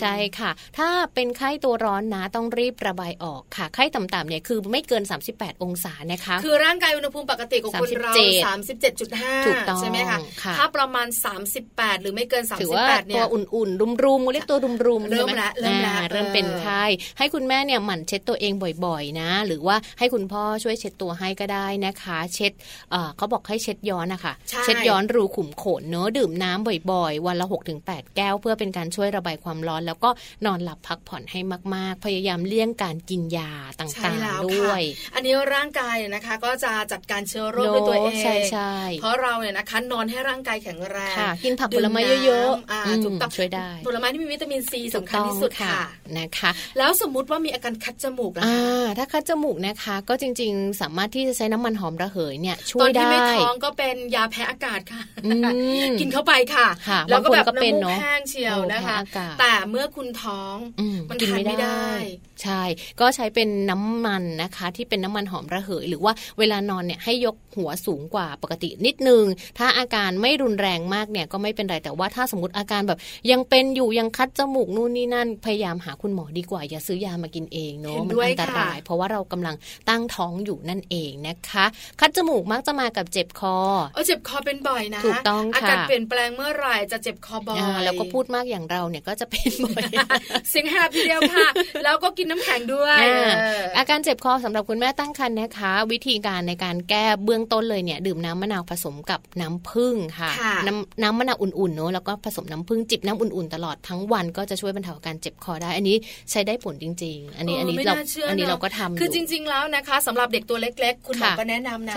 [0.00, 5.02] ใช่ค่ะ ถ้าเป็นไข้ตัวร้อนนะต้องรีบระบายออกค่ะไข้ต่ำๆเนี่ยคือไม่เกิน
[5.32, 8.12] 38 องศานะคะ คือร่างกายอุณหภูมิปกติของคนเรา
[8.66, 10.18] 37.5 ถูกต้องใช่ไหมคะ
[10.58, 11.06] ถ้าประมาณ
[11.54, 16.84] 38 หรือไม่เกิน 38เนี่ยตัวอุ่นๆ รุมๆเรียกตัวรุมๆเริ่มละเริ่มละเริ่มเป็นไข้
[17.18, 18.52] ให้คุณแม่เนี่ยหมั่นเช็ดตัวเอง
[18.84, 22.52] บ่อยๆนะ หรือว่าให้คุณพ่อช่วยเช็ดตัวให้ก็ได้นะคะ เช็ด
[23.16, 24.32] เขาบอกให้เช็ดย้อนนะคะ
[24.64, 27.46] เช็ดย้อนรูขุมขนเนอะดื่มน้ำบ่อยๆ วันละ
[27.80, 30.10] 6-8 แก้ว เพื่อเป็นการช่วยระบายความร้อน แล้วก็
[30.46, 31.40] นอนหลับพักผ่อนให้
[31.74, 34.82] มากๆ พยายามเลี่ยงการกินยาต่างๆด้วย
[35.14, 38.47] อันนี้ร่างกายนะคะก็จะจัดการเชื้อโรคด้วยตัวเองใช่ใช่
[39.00, 45.80] เพราะเราเนี่ยนะคะนอนให้ร่างกายแข็งแรงกินผักผลไม้เยอะๆถูกต้องช่วยได้ ผลไม้ที่มีวิตามินซีสำคัญที่สุดค่ะ
[46.18, 48.44] นะคะ แล้วสมมุติว่ามีอาการคัดจมูกล่ะ
[48.98, 55.02] ถ้าคัดจมูกนะคะ ก็จริง ๆ สามารถที่จะใช้น้ำมันหอมระเหยเนี่ยช่วยได้ตอนที่ไม่ท้องก็เป็นยาแพ้อากาศค่ะ
[56.00, 56.68] กินเข้าไปค่ะ
[57.08, 58.96] แล้วก็แบบน้ำมูกแห้งเชียวนะคะ
[59.40, 60.56] แต่เมื่อคุณท้อง
[61.08, 61.88] มันทานไม่ได้
[62.42, 62.62] ใช่
[63.00, 69.24] ก็ใช้เป็นน้ำมันนะคะ ที่เป็นน้ำมันหอมระเหย หรือว่าเวลานอนเนี่ยให้ยกหัวสูงกว่าปกตินิดนึง
[69.58, 72.98] ถ้าอาการไม่รุนแรงมากเนี่ยก็ไม่เป็นไรแต่ว่าถ้าสมมติอาการแบบ
[73.30, 79.56] ยังเป็นอยู่ยังคัดจมูกนู่นนี่นั่น พยายามหาคุณหมอดีกว่า อย่าซื้อยามากินเองเนาะมันอันตราย เพราะว่าเรากำลัง
[79.88, 81.64] ตั้งท้องอยู่นั่นเองนะคะ
[82.00, 83.56] คัดจมูกมักจะมากับเจ็บคอ
[83.94, 89.84] เออเจ็บคอเป็นบ่อยนะถูกต้องค่ะอาการเปลี่ยนแปลงเมื่อไหร่จะเจ็บคอบ่อยแล้วก็พูดมากอย่างเราเนี่ยก็จะเป็นบ่อย
[90.50, 91.48] เสียงแหบทีเดียวค่ะ
[91.84, 92.98] แล้วก็กินน้ำแข็งด้วย
[93.78, 100.30] อาการเจ็บคอสำหรับคุณแม่ตั้งครรภ์นะคะ วิธีการในการแก้เบื้องต้นเลยเนี่ยดื่มน้ำมะนาวผสมกับน้ำผึ้งค่ะ
[100.66, 105.96] น้ำน้ำมะนาวอุ่นๆเนาะแล้วก็ผสมน้ำผึ้งจิบน้ำอุ่นๆตลอดทั้งวันก็จะช่วยบรรเทาอาการเจ็บคอได้ อันนี้
[106.30, 107.94] ใช้ได้ผลจริง ๆ อันนี้อันนี้เรา
[108.28, 111.94] อันนี้เราก็ทำคือจริง ๆ แล้วนะคะสำหรับเด็กตัวเล็ก ๆ คุณหมอก็แนะนำนะ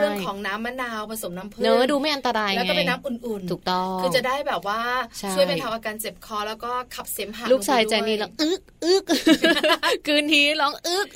[0.00, 4.80] เรื่องของน้ำมะนาวผสมน้ำผึ้งเนอะดูไม่อันตรายแล้วก็เป็นน้ำอุ่นๆถูกต้องคือจะได้แบบว่า
[5.34, 9.04] ช่วยบรรเทาอาการเจ็บคอแล้วก็ขับเสมหะลูกชายใจนี่ร้องอึกอึก
[10.06, 11.06] คืนทีร้องอึก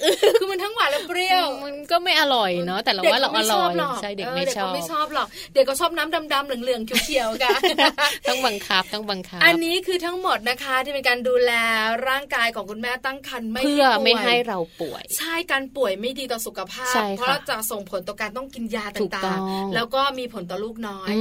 [0.41, 7.61] คือมันทั้งหวานและเปรี้ยวมันก็ไม่อร่อยเนาะแต่เราว่าเราอร่อยใช่เด็กไม่ชอบไม่ชอบหรอก เด็กก็ชอบน้ำดำๆเหลืองๆเขียวๆกัน
[8.29, 11.53] ต้องบังคับต้องบังคับ อันนี้คือทั้งหมดนะคะที่เป็นการดูแล
[12.09, 21.13] ร่างกายของคุณแม่ตั้งครรภ์ไม่เพื่อไม่ให้เราป่วย ใช่การป่วยไม่ดีต่อสุขภาพ เพราะจะส่งผลต่อการต้องกินยาต่างๆ แล้วก็มีผลต่อลูกน้อย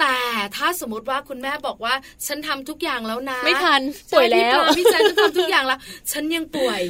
[0.00, 0.16] แต่
[0.56, 1.94] ถ้าสมมติว่าคุณแม่บอกว่า
[2.26, 3.82] ฉันทำทุกอย่างแล้วนะ ไม่ทัน
[4.12, 5.78] ป่วยแล้วพี่แจฉันทำทุกอย่างแล้ว
[6.12, 6.80] ฉันยังป่วย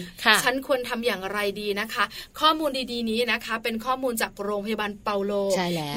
[0.43, 2.05] ฉันควรทำอย่างไรดีนะคะ
[2.41, 5.33] ข้อมูลดีๆนี้นะคะ เป็นข้อมูลจากโรงพยาบาลเปาโล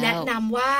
[0.02, 0.74] แนะนำว่า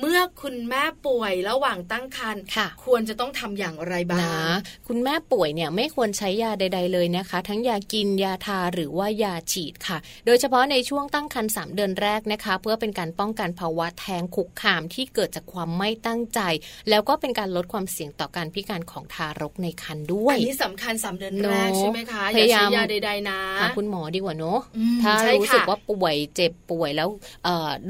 [0.00, 2.42] เมื่อคุณแม่ป่วยระหว่างตั้งครรภ์
[2.84, 4.56] ควรจะต้องทำอย่างไรบ้างนะ
[4.88, 16.40] คุณแม่ป่วยเนี่ยไม่ควรใช้ยาใด ๆ เลยนะคะ ทั้งยากินยาทาหรือว่ายาฉีดค่ะ โดยเฉพาะในช่วงตั้งครรภ์สเดือนแรกนะคะ เพื่อเป็นการป้องกันภาวะแท้งคุกคามที่เกิดจากความไม่ตั้งใจ
[16.90, 24.58] แล้วก็เป็นการลดความเสี่ยงต่อการพิการของทารกในครรภ์ด้วยอันนี้สำคัญสาเดือนแรกใช่ไหมคะพยายามยาใด ๆ นะหาคุณหมอดีกว่าเนาะ
[25.02, 27.08] ถ้ารู้สึกว่าป่วยเจ็บป่วยแล้ว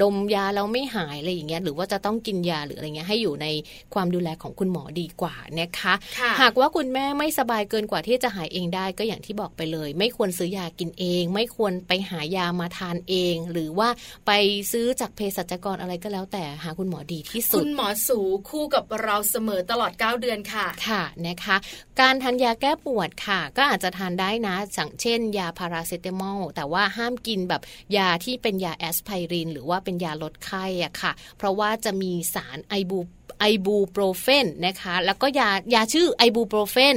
[0.01, 3.47] ดมยาแล้วไม่หายอะไรอย่างเงี้ยหรือว่าจะต้องกินยาหรืออะไรเงี้ยให้อยู่ใน
[3.93, 5.93] ความดูแลของคุณหมอดีกว่านะคะ
[6.41, 13.89] หากว่าคุณแม่ไม่สบายเกินกว่าที่จะหายเองได้ก็อย่างที่บอกไปเลย ไม่ควรซื้อยากินเอง ไม่ควรไปหายามาทานเอง หรือว่า
[14.27, 14.31] ไป
[14.71, 18.19] ซื้อจากเภสัชกรอะไรก็แล้ว แต่หาคุณหมอดีที่สุดคุณหมอสู
[18.49, 21.55] คู่กับเราเสมอตลอด 9 เดือนค่ะค่ะนะคะ
[21.99, 27.61] การทานยาแก้ปวดค่ะ ก็อาจจะทานได้นะอย่างเช่น ยาพาราเซตามอลแต่ว่าห้ามกินแบบ
[27.97, 32.99] ยาที่เป็นยาแอสไพรินหรือว่าเป็นยาลดไข้อะค่ะ เพราะว่าจะมีสารไอบู
[33.39, 36.95] ไอบูโปรเฟนนะคะ แล้วก็ยายาชื่อไอบูโปรเฟน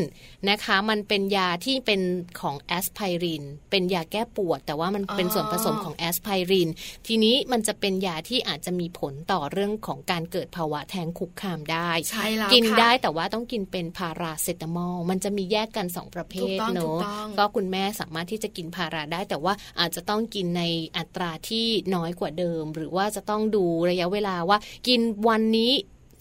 [0.48, 2.00] นะคะ มันเป็นยาที่เป็น
[2.40, 6.68] ของแอสไพริน เป็นยาแก้ปวด แต่ว่ามันเป็นส่วนผสมของแอสไพริน
[7.06, 16.98] ทีนี้มันจะเป็นยาที่อาจจะมีผลต่อเรื่องของการเกิดภาวะแท้งคุกคามได้ใช่แล้วกินได้แต่ว่าต้องกินเป็นพาราเซตามอล มันจะมีแยกกัน 2 ประเภทเนอะ
[17.38, 20.62] ก็คุณแม่สามารถที่จะกินพาราได้ แต่ว่าอาจจะต้องกินใน
[20.96, 25.72] อัตราที่น้อยกว่าเดิม หรือว่าจะต้องดูระยะเวลาว่ากินวันนี้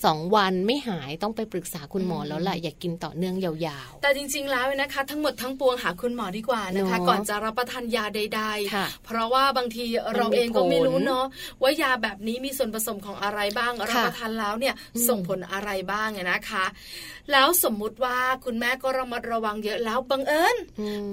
[0.06, 8.42] สองวันไม่หายต้องไปปรึกษาคุณหมอแล้วแหละอย่ากกินต่อเนื่องยาวๆ แต่จริงๆแล้วนะคะ ทั้งหมดทั้งปวงหาคุณหมอดีกว่านะคะ ก่อนจะรับประทานยาใด
[8.74, 9.86] ๆ เพราะว่าบางที
[10.16, 11.26] เราเองก็ไม่รู้เนาะ
[11.62, 14.76] ว่ายาแบบนี้มีส่วนผสมของอะไรบ้างรับประทานแล้วเนี่ย
[15.08, 16.66] ส่งผลอะไรบ้างนะคะ
[17.32, 20.58] แล้วสมมุติว่าคุณแม่ก็ระมัดระวังเยอะแล้วบังเอิญ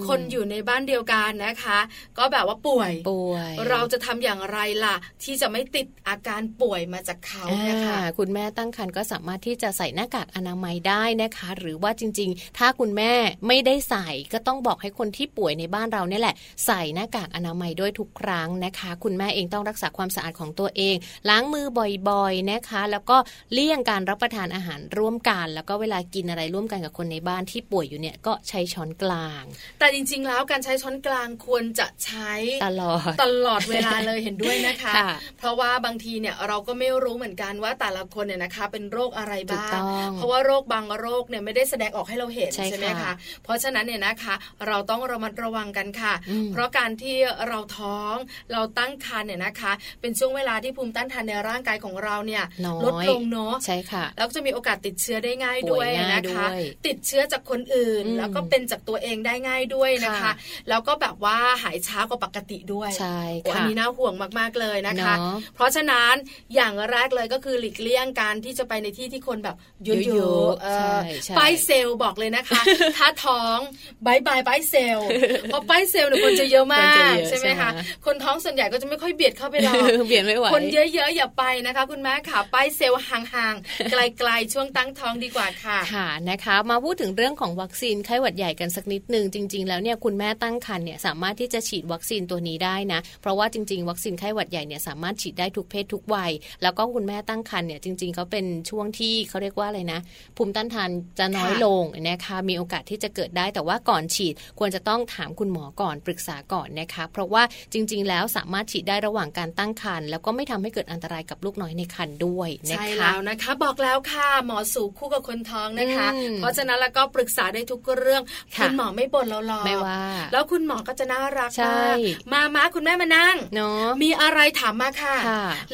[0.07, 1.79] คนอยู่ในบ้านเดียวกันนะคะ
[2.17, 13.13] ก็แบบว่าป่วยป่วย เราจะทำอย่างไรล่ะ ที่จะไม่ติดอาการป่วยมาจากเขาเนี่ยค่ะคุณแม่ตั้งครรภ์ก็สามารถที่จะใส่หน้ากากอนามัยได้นะคะ หรือว่าจริง ๆ ถ้าคุณแม่
[13.47, 20.95] ไม่ได้ใส่ก็ต้องบอกให้คนที่ป่วยในบ้านเราเนี่ยแหละ ใส่หน้ากากอนามัยด้วยทุกครั้งนะคะ คุณแม่เองต้องรักษาความสะอาดของตัวเอง
[21.29, 21.65] ล้างมือ
[22.09, 23.17] บ่อยๆนะคะ แล้วก็
[23.53, 29.43] เลี่ยงการรับประทานอาหารร่วมกัน แล้วก็เวลากินอะไรร่วมกันกับคนในบ้านที่ป่วยอยู่เนี่ยก็ใช้ช้อนกลาง
[29.79, 32.33] แต่จริง ๆ แล้วการใช้ช้อนกลางควรจะใช้
[32.65, 34.93] ตลอดตลอดเวลาเลยเห็นด้วยนะคะ
[35.37, 39.81] เพราะว่าบางทีเนี่ยเราก็ไม่รู้เหมือนกันว่าแต่ละคนเนี่ยนะคะเป็นโรคอะไรบ้าง
[40.15, 43.13] เพราะว่าโรคบางโรคเนี่ยไม่ได้แสดงออกให้เราเห็นใช่ไหมคะ
[43.43, 44.35] เพราะฉะนั้นเนี่ยนะคะ
[44.67, 46.13] เราต้องระมัดระวังกันค่ะ
[46.53, 48.15] เพราะการที่เราท้อง
[48.53, 52.43] เราตั้งครรภ์เนี่ยนะคะ เป็นช่วงเวลาที่ภูมิต้านทานในร่างกายของเราเนี่ย
[52.85, 56.47] ลดลงเนาะใช่ค่ะ แล้วจะมีโอกาสติดเชื้อได้ง่ายด้วยนะคะ
[56.87, 60.31] ติดเชื้อจากคนอื่น แล้วก็เป็นจากตัวเองได้ง่ายด้วยนะคะ
[60.69, 65.13] แล้วก็แบบว่าหายช้ากว่าปกติด้วยใช่ค่ะอันนี้น่าห่วงมากๆเลยนะคะ
[65.55, 66.13] เพราะฉะนั้น
[66.55, 69.55] อย่างแรกเลยก็คือหลีกเลี่ยงการที่จะไปในที่ที่คนแบบ
[69.85, 69.89] เย
[70.31, 72.61] อะๆป้ายเซลบอกเลยนะคะ
[72.97, 73.57] ถ้าท้อง
[74.05, 74.99] bye bye ป้ายเซล
[75.45, 77.69] เพราะป้ายเซลเนี่ยคนจะเยอะมากใช่ไหมคะ
[78.05, 79.75] คนท้องส่วนใหญ่ก็จะไม่ค่อยเบียดเข้าไปหรอก
[80.07, 96.31] เบียดไม่ไหวคนเยอะๆอย่าไปนะคะ คุณแม่คะป้ายเซลห่างๆไกลๆช่วงตั้งท้องดีกว่าค่ะค่ะนะคะ มาพูดถึงเรื่องของวัคซีนไข้หวัดใหญ่กันสักนิดหนึ่งจริง ๆ แล้วเนี่ยคุณแม่ตั้งครรภ์เนี่ยสามารถที่จะฉีดวัคซีนตัวนี้ได้นะ เพราะว่าจริง ๆ วัคซีนไข้หวัดใหญ่เนี่ยสามารถฉีดได้ทุกเพศทุกวัย
[96.63, 99.99] แล้วก็คุณแม่ตั้งครรภ์เนี่ยจริงๆเขาเป็นช่วงที่เขาเรียกว่าอะไรนะ
[100.37, 100.89] ภูมิต้านทาน
[101.19, 107.43] จะน้อยลงนะคะมีโอกาสที่จะเกิดได้แต่ว่าก่อนฉีดควรจะต้องถามคุณหมอก่อนปรึกษาก่อนนะคะ เพราะว่า
[107.73, 118.21] จริง ๆ แล้วสามารถฉีดได้ระหว่างการตั้งครรภ์แล้วก็ไม่ทำให้เกิดอันตรายกับลูกน้อยในครรภ์ด้วยนะคะใช่แล้วนะคะ บอกแล้วค่ะหมอสูคู่กับคนท้องนะคะ เพราะฉะนั้นแล้วก็ปรึกษาได้ทุกเรื่อง
[118.61, 120.01] คุณหมอไม่บ่นเราหรอกไม่ว่า
[120.33, 121.97] แล้วคุณหมอก็จะน่ารักมาก
[122.33, 125.15] มามาคุณแม่มานั่งเนาะมีอะไรถามมาค่ะ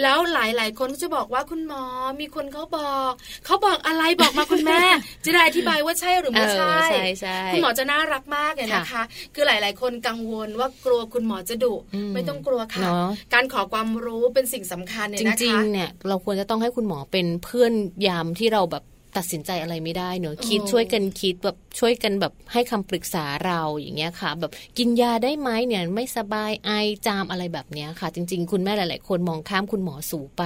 [0.01, 1.83] แล้วหลายๆ คนก็จะบอกว่าคุณหมอ
[2.19, 3.11] มีคนเขาบอก
[3.45, 4.81] เขาบอกอะไรบอกมาคุณแม่
[5.25, 9.03] จะได้อธิบายว่าใช่หรือไม่ใช่คุณหมอจะน่ารักมากเลยนะคะ
[9.35, 11.73] คือหลาย ๆ คนกังวลว่ากลัวคุณหมอจะดุ
[12.13, 12.89] ไม่ต้องกลัวค่ะ
[13.33, 17.73] การขอความรู้เป็นสิ่งสำคัญเนี่ยนะคะจริงๆเนี่ยเราควรจะต้องให้คุณหมอเป็นเพื่อน
[18.07, 18.83] ยามที่เราแบบ
[19.17, 26.71] ตัดสินใจอะไรไม่ได้เนอะคิดช่วยกันคิดแบบช่วยกันแบบให้คำปรึกษาเราอย่างเงี้ยค่ะ แบบกินยาได้ไหมเนี่ยไม่สบายไอ
[27.07, 30.43] จามอะไรแบบเนี้ยค่ะ จริง ๆ คุณแม่หลาย ๆ คนมองข้ามคุณหมอสูไป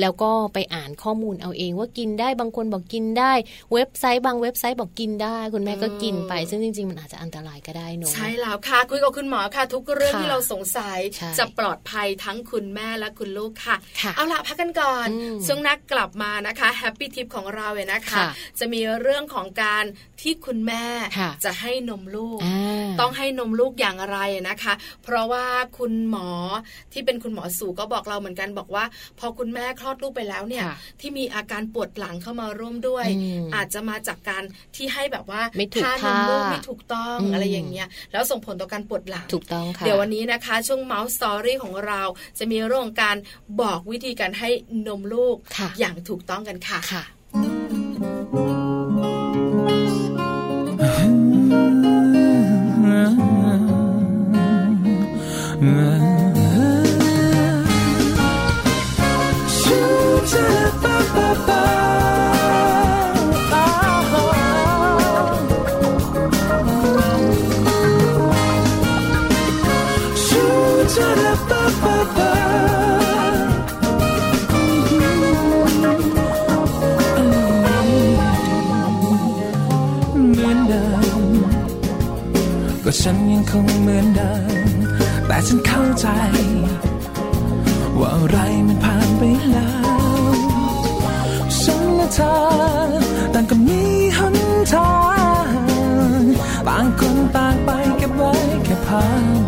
[0.00, 3.32] แล้วก็ไปอ่านข้อมูลเอาเองว่ากินได้บางคนบอกกินได้
[3.72, 10.98] เว็บไซต์บางเว็บไซต์บอกกินได้ คุณแม่ก็กินไป ซึ่งจริง ๆ มันอาจจะอันตรายก็ได้เนอะใช่แล้วค่ะคุยกับคุณหมอค่ะ ทุกเรื่องที่เราสงสัย
[11.38, 13.76] จะปลอดภัยทั้งคุณแม่และคุณลูกค่ะ
[14.16, 15.06] เอาละพักกันก่อน
[15.46, 18.03] ช่วงนักกลับมานะคะแฮปปี้ทิปของเราเลยนะคะ
[18.58, 19.84] จะมีเรื่องของการ
[20.22, 20.84] ที่คุณแม่
[21.44, 22.40] จะให้นมลูก
[23.00, 25.46] ต้องให้นมลูกอย่างไรนะคะ เพราะว่า
[25.78, 26.28] คุณหมอ
[26.92, 28.84] ที่เป็นคุณหมอสูก็บอกเราเหมือนกันบอกว่า
[29.18, 30.64] พอคุณแม่คลอดลูกไปแล้วเนี่ย
[31.00, 33.06] ที่มีอาการปวดหลังเข้ามาร่วมด้วย
[33.54, 34.42] อาจจะมาจากการ
[34.76, 35.42] ที่ให้แบบว่า
[35.82, 42.02] ทานมลูกไม่ถูกต้องอะไรอย่างเงี้ยแล้วส่งผลต่อการปวดหลังถูกต้องค่ะเดี๋ยววันนี้นะคะ ช่วง Mouse Story ของเรา
[42.38, 43.16] จะมีเรื่องการ
[43.60, 44.50] บอกวิธีการให้
[44.88, 45.36] นมลูก
[45.78, 46.80] อย่างถูกต้องกันค่ะ
[71.82, 71.93] ค่ะ
[83.08, 84.32] ฉันยังคงเหมือนเดิ
[84.68, 84.76] ม
[85.26, 86.06] แต่ฉันเข้าใจ
[87.98, 89.70] ว่าอะไรมันผ่านไปแล้
[90.32, 90.34] ว
[91.60, 92.34] ฉันและเธอ
[93.34, 93.80] ต่างก็มี
[94.18, 94.36] หน
[94.72, 94.94] ทา
[95.46, 95.48] ง
[96.68, 98.32] ต่างคนต่างไปเก็บไว้
[98.64, 99.06] แค่ผ่า
[99.40, 99.43] น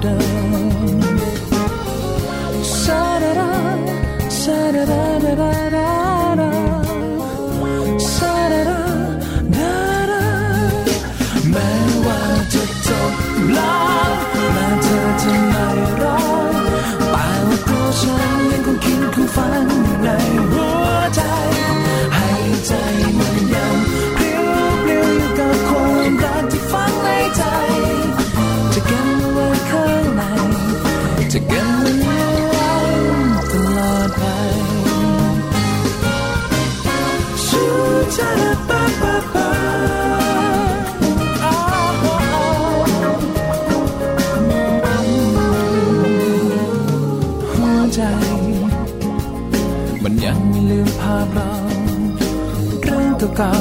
[53.37, 53.57] เก่า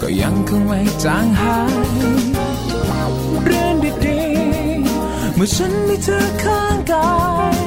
[0.00, 1.74] ก็ยังคงไม่จางหาย
[3.44, 3.74] เรื่อง
[4.04, 7.10] ดีๆเมื่อฉันมีเธอข้างกา
[7.54, 7.61] ย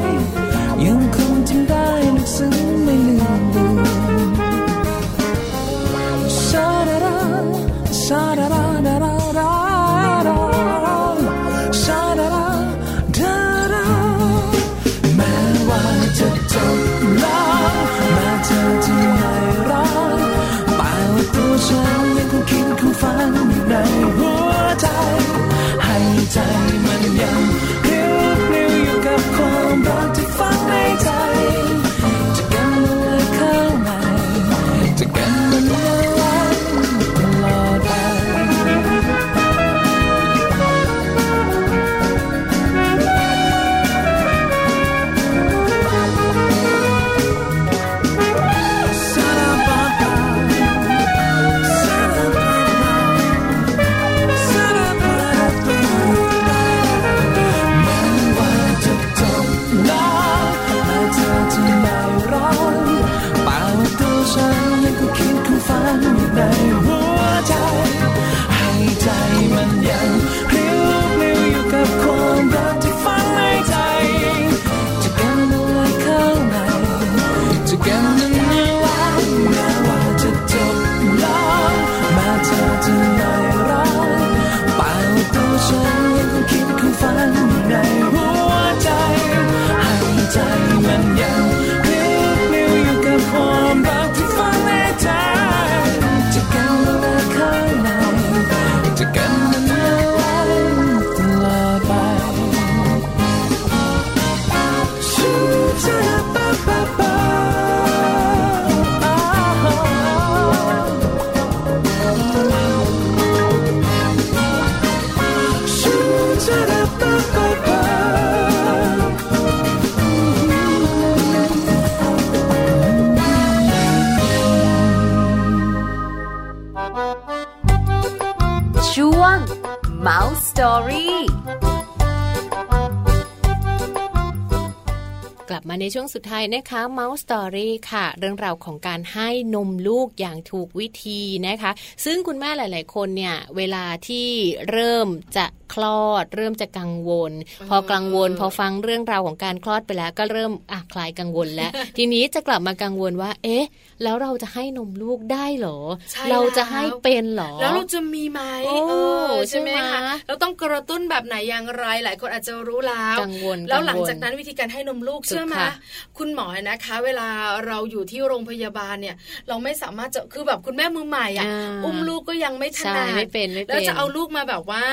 [135.76, 141.72] มาในช่วงสุดท้ายนะคะ Mouse Story ค่ะ เรื่องราวของการให้นมลูกอย่างถูกวิธีนะคะ
[142.06, 144.28] ซึ่งคุณแม่หลาย ๆ คนเนี่ยเวลาที่
[144.70, 145.08] เริ่ม
[145.38, 147.32] จะคลอด เริ่มจะกังวล
[147.70, 153.66] พอกังวล พอฟังเรื่องราวของการคลอดไปแล้ว ก็เริ่มอะคลายกังวลแล้ว ทีนี้จะกลับมากังวลว่า เอ๊ะ
[154.04, 155.80] แล้วเราจะให้นมลูกได้เหรอ
[156.12, 158.94] ใช่เราจะให้เป็นเหรอ แล้วเราจะมีไหมโอ้เอ
[159.30, 165.74] อใช่ไหมใช่ไหมคะเราต้องกระตุ้นแบบไหนอย่างไรหลายคนอาจจะรู้แล้วกังวลแล้วหลังกังวลจากนั้นวิธีการให้นมลูกถูกเชื่อไหมค่ะ
[166.18, 167.28] คุณหมอนะคะ เวลา
[167.68, 169.16] เราอยู่ที่โรงพยาบาลเนี่ย
[169.48, 174.86] เราไม่สามารถจะคือแบบคุณแม่มือใหม่อะอ่าอุ้มลูกก็ยังไม่ถใช่นัดไม่เป็นไม่เป็นแล้วจะเอาลูกมาแบบว่า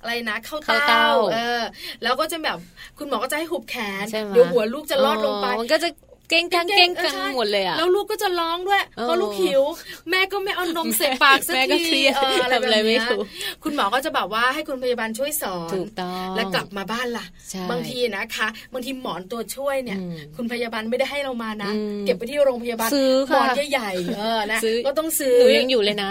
[0.00, 1.62] อะไรนะเข้าเข้าเต้าเต้าเออ
[2.02, 2.58] แล้วก็จะแบบ
[2.98, 5.88] คุณหมอก็จะให้หุบแขนใช่ไหมเดี๋ยวหัวลูกจะลอดลงไปมันก็จะ
[6.28, 9.62] เก้งกังเก้งกังหมดเลยอะแล้วลูกก็จะร้องด้วยเออเพราะลูกหิว
[10.10, 13.24] แม่ก็ไม่เอานมใส่ปากสักแม่ก็ทีเครียดเอออะไรทำอะไรแบบไม่เนี้ยถูก
[13.64, 26.10] คุณหมอก็จะแบบว่าให้คุณพยาบาลช่วยสอนถูกต้องแล้วกลับมาบ้านล่ะใช่บางทีนะคะบางทีหมอนตัวช่วยเนี่ยอืมคุณพยาบาลไม่ได้ให้เรามานะอืมเก็บไปที่โรงพยาบาลซื้อหมค่ะอนใหญ่ๆเออนะซื้อก็ต้องซื้อหนูยังอยู่เลยนะ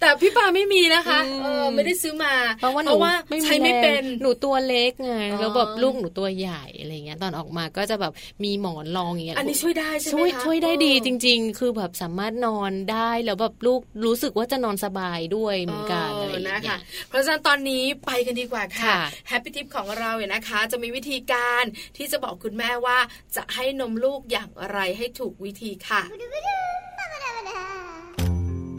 [0.00, 2.96] แต่พี่ปาไม่มีนะคะอืมเออไม่ได้ซื้อมา เพราะว่าหนู
[3.30, 8.12] ไม่ใช้มีไม่แรงเป็นหนูตัวเล็กไงอ๋อแล้วแบบลูกหนูตัวใหญ่อะไรเงี้ยตอนออกมาก็จะแบบ
[8.44, 21.64] มีหมอนรองอย่างเงี้ยอันนี้ช่วยได้ใช่ไหมช่วยคะช่วยได้ดีเออจริง ๆ คือแบบสามารถนอนได้แล้วแบบลูกรู้สึกว่าจะนอนสบายด้วยเหมือนกันอะไรอย่างนะเงี้คะยเพราะฉะนั้นตอนนี้ไปกันดีกว่าค่ะค่ะแฮปปี้ทิปของเราเนี่ยนะคะ จะมีวิธีการ
[21.96, 22.98] ที่จะบอกคุณแม่ว่า
[23.36, 26.02] จะให้นมลูกอย่างไรให้ถูกวิธีค่ะ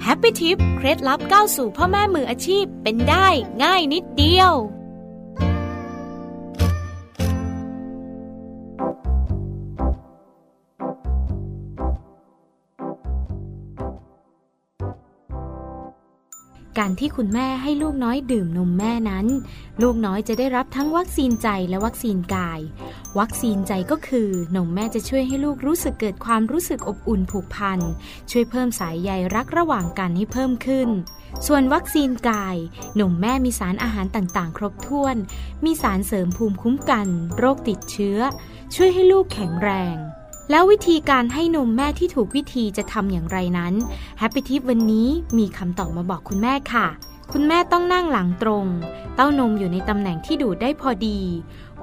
[0.04, 3.28] แฮปปี้ทิปเคล็ดลับก้าวสู่พ่อแม่มืออาชีพเป็นได้
[3.64, 4.54] ง่ายนิดเดียว
[16.80, 19.28] การที่คุณแม่ให้ลูกน้อยดื่มนมแม่นั้น
[19.82, 22.60] ลูกน้อยจะได้รับทั้งวัคซีนใจและวัคซีนกาย
[23.20, 27.80] วัคซีนใจก็คือนมแม่จะช่วยให้ลูกรู้สึกเกิดความรู้สึกอบอุ่นผูกพัน
[28.32, 30.90] ช่วยเพิ่มสายใยรักระหว่างกันให้เพิ่มขึ้น
[31.48, 32.56] ส่วนวัคซีนกาย
[33.00, 35.16] นมแม่มีสารอาหารต่างๆ ครบถ้วน
[35.66, 37.08] มีสารเสริมภูมิคุ้มกัน
[37.38, 38.20] โรคติดเชื้อ
[38.76, 39.98] ช่วยให้ลูกแข็งแรง
[40.50, 43.74] แล้ววิธีการให้นมแม่ที่ถูกวิธีจะทำอย่างไรนั้น
[44.20, 46.88] happy tip วันนี้มีคำตอบมาบอกคุณแม่ค่ะ
[47.34, 48.66] คุณแม่ต้องนั่งหลังตรง
[49.16, 51.20] เต้านมอยู่ในตำแหน่งที่ดูดได้พอดี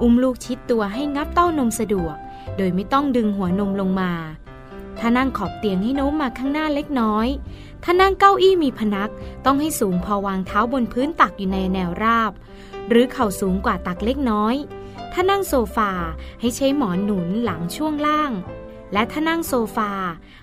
[0.01, 2.17] อุ้มลูกชิดตัวให้งับเต้านมสะดวก
[2.57, 4.13] โดยไม่ต้องดึงหัวนมลงมา
[4.99, 7.27] ถ้านั่งขอบเตียงให้โน้มมาข้างหน้าเล็กน้อย
[7.85, 9.11] ถ้านั่งเก้าอี้มีพนัก
[9.45, 12.33] ต้องให้สูงพอวางเท้าบนพื้นตักอยู่ในแนวราบ
[12.89, 14.55] หรือเข่าสูงกว่าตักเล็กน้อย
[15.13, 15.91] ถ้านั่งโซฟา
[16.41, 18.33] ให้ใช้หมอนหนุนหลังช่วงล่าง
[18.93, 19.93] และถ้านั่งโซฟา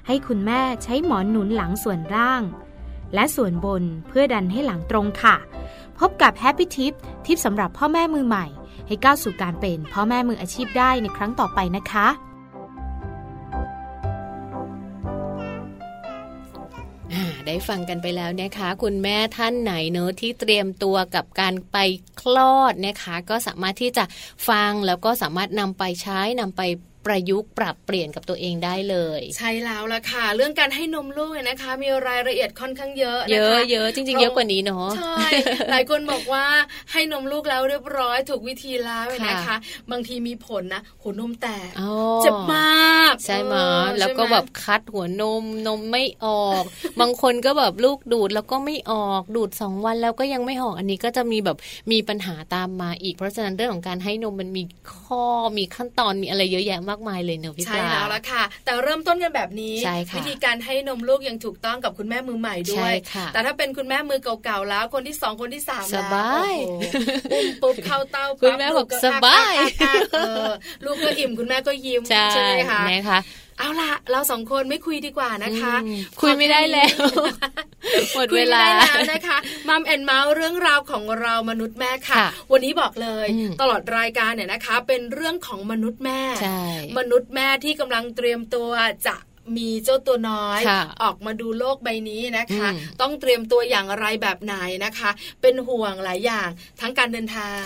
[0.07, 2.41] ให้คุณแม่ใช้หมอนหนุนหลังส่วนล่าง
[3.13, 5.35] และส่วนบนเพื่อดันให้หลังตรงค่ะ
[5.99, 6.93] พบกับ happy tip
[7.25, 8.45] tip สำหรับพ่อแม่มือใหม่
[8.87, 12.07] ให้ก้าวสู่การเป็นพ่อแม่มืออาชีพได้ในครั้งต่อไปนะคะ
[17.47, 21.77] ได้ฟังกันไปแล้วนะคะ คุณแม่ท่านไหนเนอะที่เตรียมตัวกับการไป
[22.21, 24.03] คลอดนะคะ ก็สามารถที่จะ
[24.49, 26.61] ฟังแล้วก็สามารถนำไปใช้นำไป
[27.05, 35.21] ประยุกต์ปรับเปลี่ยนกับตัวเองได้เลย ใช่แล้วล่ะค่ะ เรื่องการให้นมลูกนะคะ มีรายละเอียดค่อนข้างเยอะเยอะเยอะจริง ๆ เยอะกว่านี้เนาะใช่
[35.71, 36.45] หลายคนบอกว่า
[36.91, 39.55] ให้นมลูกแล้วเรียบร้อยถูกวิธีแล้วนะคะ
[39.91, 41.69] บางทีมีผลนะหัวนมแตก
[42.23, 43.55] เจ็บมาก ใช่ไหม
[43.99, 46.63] แล้วก็แบบคัดหัวนมนมไม่ออก
[47.01, 51.57] บางคนก็แบบลูกดูดแล้วก็ไม่ออกดูดสองวันแล้วก็ยังไม่ออกอันนี้ก็จะมีแบบ
[51.91, 54.63] มีปัญหาตามมาอีกเพราะฉะนั้นเรื่องของการให้นมมันมี
[54.95, 55.23] ข้อ
[55.57, 59.75] มีขั้นตอนมีอะไรเยอะแยะมากมายเลยเนอะพี่ใช่แล้วละค่ะ แต่เริ่มต้นกันแบบนี้
[60.17, 62.93] วิธีการให้นมลูกยังถูกต้องกับคุณแม่มือใหม่ด้วย
[63.33, 66.53] แต่ถ้าเป็นคุณแม่มือเก่าๆแล้วคนที่สองคนที่สามแล้วสบาย
[67.31, 69.55] ปุ๊บปุ๊บเข้าเต้าคุณแม่บอกสบาย
[70.85, 73.19] ลูกก็อิ่มคุณแม่ก็ยิ้มใช่ไหมคะนะคะ
[73.61, 75.73] เอาล่ะ เราสองคนไม่คุยดีกว่านะคะ
[76.21, 76.95] คุยไม่ได้แล้ว
[78.15, 79.37] หมดเวลาแล้วนะคะ
[79.69, 82.17] มัมแอนเมาส์เรื่องราวของเรามนุษย์แม่ค่ะ
[82.51, 83.27] วันนี้บอกเลย
[83.61, 86.21] ตลอดรายการเนี่ยนะคะ เป็นเรื่องของมนุษย์แม่
[86.97, 88.69] มนุษย์แม่ที่กำลังเตรียมตัว
[89.07, 89.15] จะ
[89.57, 90.59] มีเจ้าตัวน้อย
[91.03, 92.67] ออกมาดูโลกใบนี้นะคะ
[93.01, 95.09] ต้องเตรียมตัวอย่างไรแบบไหนนะคะ
[95.41, 96.49] เป็นห่วงหลายอย่าง
[96.81, 97.59] ทั้งการเดินทาง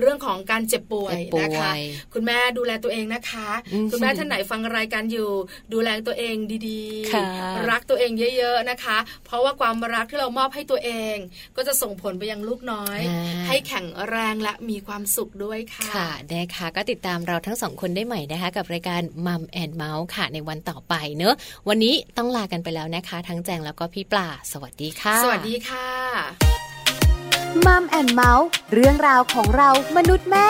[0.00, 1.70] เรื่องของการเจ็บป่วยนะคะ
[2.14, 3.48] คุณแม่ดูแลตัวเองนะคะ
[3.90, 5.30] คุณแม่ท่านไหนฟังรายการอยู่
[5.72, 6.36] ดูแลตัวเอง
[6.68, 11.16] ดีๆ รักตัวเองเยอะ ๆนะคะ เพราะว่าความรักที่เรามอบให้ตัวเอง
[11.56, 13.00] ก็จะส่งผลไปยังลูกน้อย
[13.48, 21.36] ให้แข็งแรงและมีความสุขด้วยค่ะค่ะนะคะก็ติดตามเราทั้งสองคนได้ใหม่นะคะ กับรายการมัมแอนเมาส์ค่ะในวันต่อไปเนอะ
[21.68, 25.88] วันนี้ต้องลากันไปแล้วนะคะ ทั้งแจงแล้วก็พี่ปลาสวัสดีค่ะ สวัสดีค่ะ
[27.66, 30.48] มัมแอนเมาส์เรื่องราวของเรามนุษย์แม่